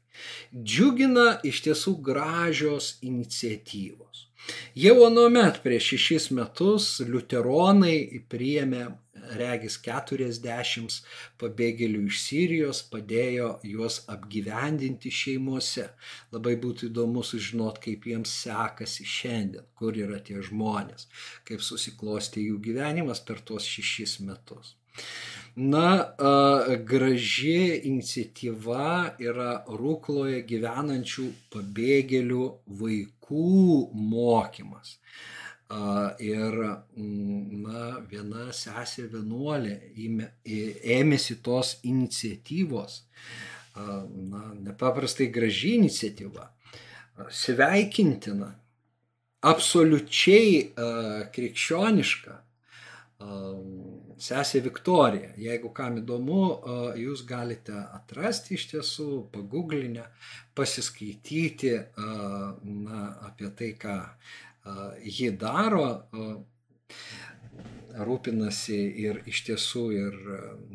Džiugina 0.56 1.40
iš 1.48 1.64
tiesų 1.68 1.96
gražios 2.04 2.98
iniciatyvos. 3.06 4.29
Jau 4.80 4.96
anuomet 5.06 5.60
prieš 5.64 5.94
šešis 5.94 6.30
metus 6.38 6.88
liuteronai 7.06 8.24
priėmė 8.32 8.86
regis 9.40 9.78
40 9.86 10.96
pabėgėlių 11.42 12.06
iš 12.10 12.22
Sirijos 12.24 12.82
padėjo 12.94 13.50
juos 13.68 14.00
apgyvendinti 14.14 15.12
šeimuose. 15.14 15.90
Labai 16.34 16.56
būtų 16.64 16.90
įdomu 16.90 17.24
sužinoti, 17.26 17.84
kaip 17.88 18.10
jiems 18.12 18.34
sekasi 18.46 19.06
šiandien, 19.06 19.68
kur 19.76 19.98
yra 19.98 20.22
tie 20.24 20.42
žmonės, 20.46 21.10
kaip 21.48 21.66
susiklosti 21.66 22.48
jų 22.50 22.60
gyvenimas 22.70 23.24
per 23.26 23.44
tuos 23.46 23.68
šešis 23.70 24.20
metus. 24.26 24.76
Na, 25.60 26.16
graži 26.88 27.82
iniciatyva 27.90 29.18
yra 29.20 29.50
Rūkloje 29.68 30.46
gyvenančių 30.48 31.26
pabėgėlių 31.52 32.46
vaikų 32.80 33.50
mokymas. 33.92 34.94
Ir 36.24 36.56
na, 36.96 37.82
viena 38.08 38.48
sesė 38.56 39.10
vienuolė 39.12 39.76
ėmėsi 40.96 41.42
tos 41.44 41.76
iniciatyvos. 41.84 43.02
Na, 43.76 44.46
nepaprastai 44.64 45.28
graži 45.28 45.76
iniciatyva. 45.82 46.48
Sveikintina. 47.28 48.54
Absoliučiai 49.44 50.70
krikščioniška. 51.36 52.40
Sesė 54.20 54.60
Viktorija. 54.66 55.32
Jeigu 55.40 55.72
kam 55.76 55.98
įdomu, 56.02 56.44
jūs 57.00 57.24
galite 57.28 57.76
atrasti 57.96 58.58
iš 58.58 58.68
tiesų, 58.74 59.10
paguglinę, 59.32 60.10
pasiskaityti 60.58 61.74
na, 61.98 63.04
apie 63.30 63.52
tai, 63.56 63.74
ką 63.80 63.98
ji 65.08 65.32
daro, 65.40 65.88
rūpinasi 68.00 68.80
ir 69.02 69.22
iš 69.30 69.42
tiesų 69.48 69.84
ir, 69.96 70.18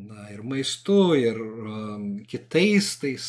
na, 0.09 0.27
ir 0.35 0.43
maistu, 0.43 1.15
ir 1.19 1.39
kitais 2.31 2.95
tais 3.01 3.27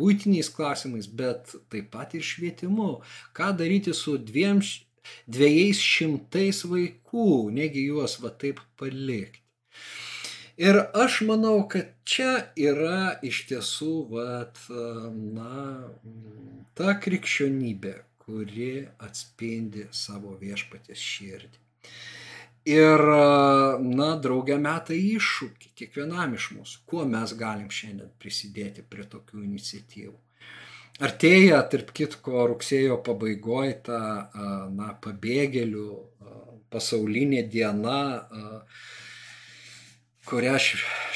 būtiniais 0.00 0.50
klausimais, 0.52 1.06
bet 1.06 1.54
taip 1.70 1.90
pat 1.94 2.16
ir 2.18 2.24
švietimu. 2.24 2.98
Ką 3.36 3.52
daryti 3.60 3.94
su 3.96 4.16
dviem, 4.18 4.62
dviejais 5.28 5.82
šimtais 5.84 6.64
vaikų, 6.68 7.28
negi 7.54 7.86
juos 7.88 8.18
va 8.24 8.32
taip 8.32 8.64
palikti. 8.80 9.44
Ir 10.58 10.80
aš 10.98 11.20
manau, 11.28 11.60
kad 11.70 11.92
čia 12.08 12.32
yra 12.58 13.14
iš 13.22 13.44
tiesų, 13.50 13.92
vat, 14.10 14.58
na, 15.38 15.86
ta 16.74 16.96
krikščionybė, 16.98 17.94
kuri 18.24 18.72
atspindi 19.06 19.86
savo 19.94 20.34
viešpatės 20.40 20.98
širdį. 20.98 21.62
Ir, 22.68 23.00
na, 23.80 24.08
draugė 24.20 24.58
meta 24.60 24.96
iššūkį 24.98 25.70
kiekvienam 25.78 26.34
iš 26.36 26.50
mūsų, 26.56 26.82
kuo 26.90 27.06
mes 27.08 27.32
galim 27.38 27.70
šiandien 27.72 28.10
prisidėti 28.20 28.82
prie 28.82 29.06
tokių 29.08 29.44
iniciatyvų. 29.46 30.16
Artėja, 31.06 31.62
tarp 31.70 31.94
kitko, 31.94 32.48
rugsėjo 32.50 32.98
pabaigoje 33.06 33.76
ta, 33.86 34.00
na, 34.74 34.90
pabėgėlių 35.06 35.90
pasaulinė 36.74 37.44
diena, 37.46 38.00
kurią 40.28 40.56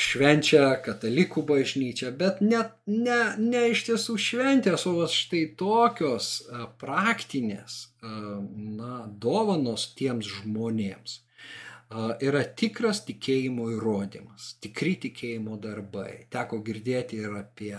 švenčia 0.00 0.68
katalikų 0.84 1.44
bažnyčia, 1.48 2.12
bet 2.16 2.40
net 2.44 2.72
ne, 2.88 3.20
ne 3.38 3.66
iš 3.72 3.84
tiesų 3.90 4.16
šventės, 4.26 4.86
o 4.88 5.06
štai 5.10 5.44
tokios 5.60 6.30
praktinės 6.80 7.82
na, 8.02 9.04
dovanos 9.22 9.90
tiems 9.98 10.30
žmonėms 10.40 11.20
yra 12.24 12.42
tikras 12.56 13.02
tikėjimo 13.06 13.68
įrodymas, 13.74 14.54
tikri 14.64 14.94
tikėjimo 15.02 15.58
darbai. 15.60 16.26
Teko 16.32 16.62
girdėti 16.64 17.20
ir 17.20 17.36
apie 17.42 17.76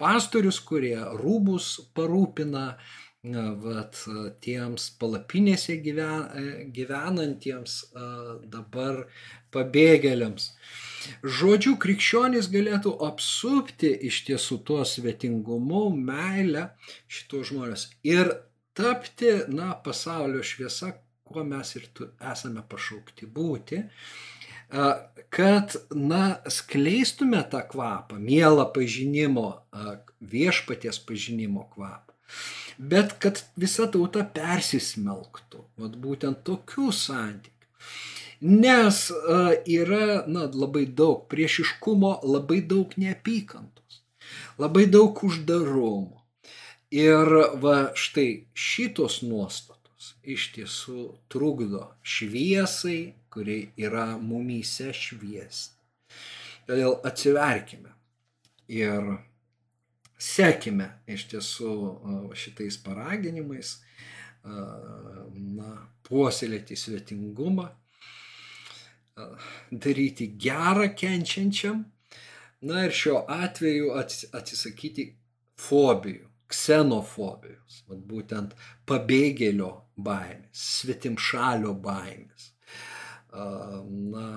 pastorius, 0.00 0.60
kurie 0.60 0.96
rūbus 1.20 1.68
parūpina, 1.94 2.74
vat, 3.24 3.96
tiems 4.44 4.90
palapinėse 5.00 5.78
gyven, 5.80 6.26
gyvenantiems 6.76 7.78
dabar 8.52 9.06
pabėgėliams. 9.54 10.52
Žodžiu, 11.24 11.76
krikščionys 11.80 12.50
galėtų 12.52 12.94
apsupti 13.04 13.92
iš 14.08 14.24
tiesų 14.28 14.60
tuo 14.64 14.84
svetingumu, 14.84 15.90
meilę 15.96 16.70
šitos 17.08 17.48
žmonės 17.52 17.88
ir 18.04 18.32
tapti, 18.76 19.32
na, 19.48 19.72
pasaulio 19.74 20.42
šviesa, 20.44 20.94
kuo 21.24 21.44
mes 21.44 21.74
ir 21.76 21.88
esame 22.20 22.64
pašaukti 22.68 23.28
būti, 23.28 23.84
kad, 25.32 25.76
na, 25.92 26.24
skleistume 26.48 27.44
tą 27.52 27.62
kvapą, 27.68 28.18
mielą 28.18 28.66
pažinimo, 28.74 29.48
viešpaties 30.20 31.00
pažinimo 31.04 31.68
kvapą 31.72 32.13
bet 32.78 33.16
kad 33.22 33.42
visa 33.60 33.86
tauta 33.90 34.24
persismelktų, 34.36 35.64
vat 35.80 35.98
būtent 36.00 36.42
tokių 36.46 36.90
santykių. 36.92 37.52
Nes 38.44 38.98
uh, 39.14 39.54
yra 39.70 40.24
na, 40.28 40.48
labai 40.52 40.84
daug 40.86 41.24
priešiškumo, 41.32 42.18
labai 42.28 42.60
daug 42.60 42.92
neapykantos, 43.00 44.02
labai 44.60 44.84
daug 44.90 45.22
uždarumo. 45.24 46.20
Ir 46.94 47.30
va 47.62 47.78
štai 47.98 48.44
šitos 48.54 49.22
nuostatos 49.26 50.12
iš 50.22 50.50
tiesų 50.54 51.06
trukdo 51.32 51.88
šviesai, 52.06 53.14
kuri 53.32 53.72
yra 53.80 54.14
mumyse 54.20 54.92
šviesti. 54.94 55.74
Todėl 56.68 57.00
atsiverkime 57.04 57.90
ir 58.70 59.16
sekime 60.20 60.90
iš 61.10 61.26
tiesų 61.32 61.72
šitais 62.38 62.78
paraginimais, 62.84 63.78
na, 64.44 65.72
puoselėti 66.04 66.76
svetingumą, 66.76 67.68
daryti 69.70 70.28
gerą 70.40 70.90
kenčiančiam, 70.98 71.84
na 72.64 72.86
ir 72.86 72.94
šiuo 72.96 73.24
atveju 73.30 73.92
atsisakyti 73.94 75.06
fobijų, 75.60 76.28
ksenofobijos, 76.50 77.82
vat 77.88 78.02
būtent 78.10 78.54
pabėgėlio 78.88 79.70
baimės, 79.96 80.66
svetimšalio 80.80 81.72
baimės, 81.84 82.50
na, 83.32 84.28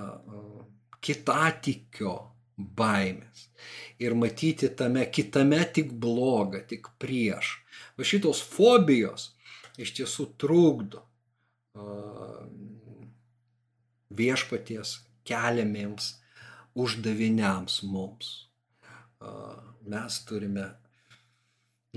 kitatikio 1.03 2.15
baimės 2.57 3.47
ir 4.01 4.15
matyti 4.17 4.69
tame 4.77 5.05
kitame 5.13 5.61
tik 5.73 5.93
blogą, 5.93 6.61
tik 6.69 6.89
prieš. 7.01 7.57
O 7.97 8.05
šitos 8.05 8.41
fobijos 8.41 9.31
iš 9.77 9.93
tiesų 9.99 10.31
trukdo 10.41 11.03
viešpaties 14.17 14.97
keliamiems 15.27 16.15
uždaviniams 16.77 17.81
mums. 17.89 18.33
Mes 19.87 20.19
turime 20.29 20.67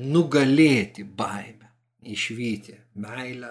nugalėti 0.01 1.05
baimę, 1.05 1.69
išvykti 2.01 2.77
meilę, 3.03 3.51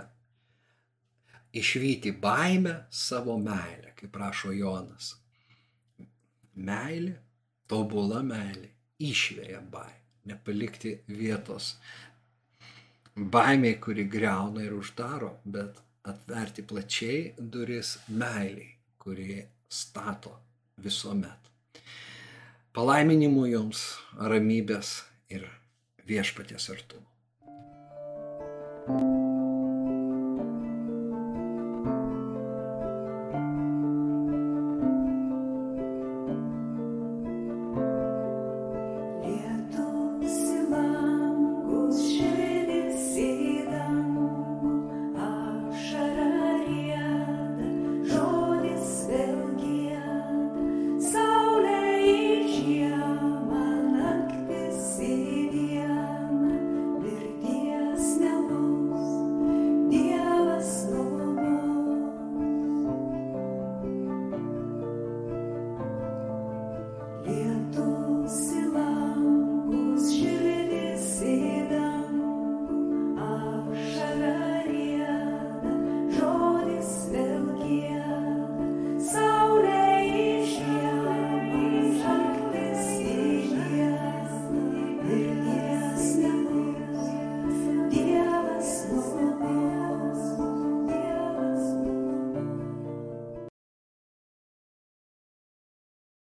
išvykti 1.53 2.16
baimę 2.22 2.76
savo 2.89 3.38
meilę, 3.38 3.93
kaip 3.97 4.14
prašo 4.16 4.53
Jonas. 4.55 5.19
Meilė 6.60 7.16
tobula 7.70 8.20
meilė 8.26 8.70
išvėja 8.99 9.62
baimę, 9.72 9.99
nepalikti 10.28 10.97
vietos 11.07 11.76
baimiai, 13.16 13.78
kuri 13.80 14.05
greuna 14.12 14.64
ir 14.64 14.76
uždaro, 14.76 15.38
bet 15.45 15.80
atverti 16.10 16.64
plačiai 16.64 17.34
duris 17.39 17.97
meiliai, 18.07 18.74
kuri 18.99 19.39
stato 19.70 20.36
visuomet. 20.84 21.51
Palaiminimų 22.76 23.45
jums, 23.51 23.86
ramybės 24.20 24.99
ir 25.32 25.47
viešpatės 26.07 26.70
artumo. 26.76 27.07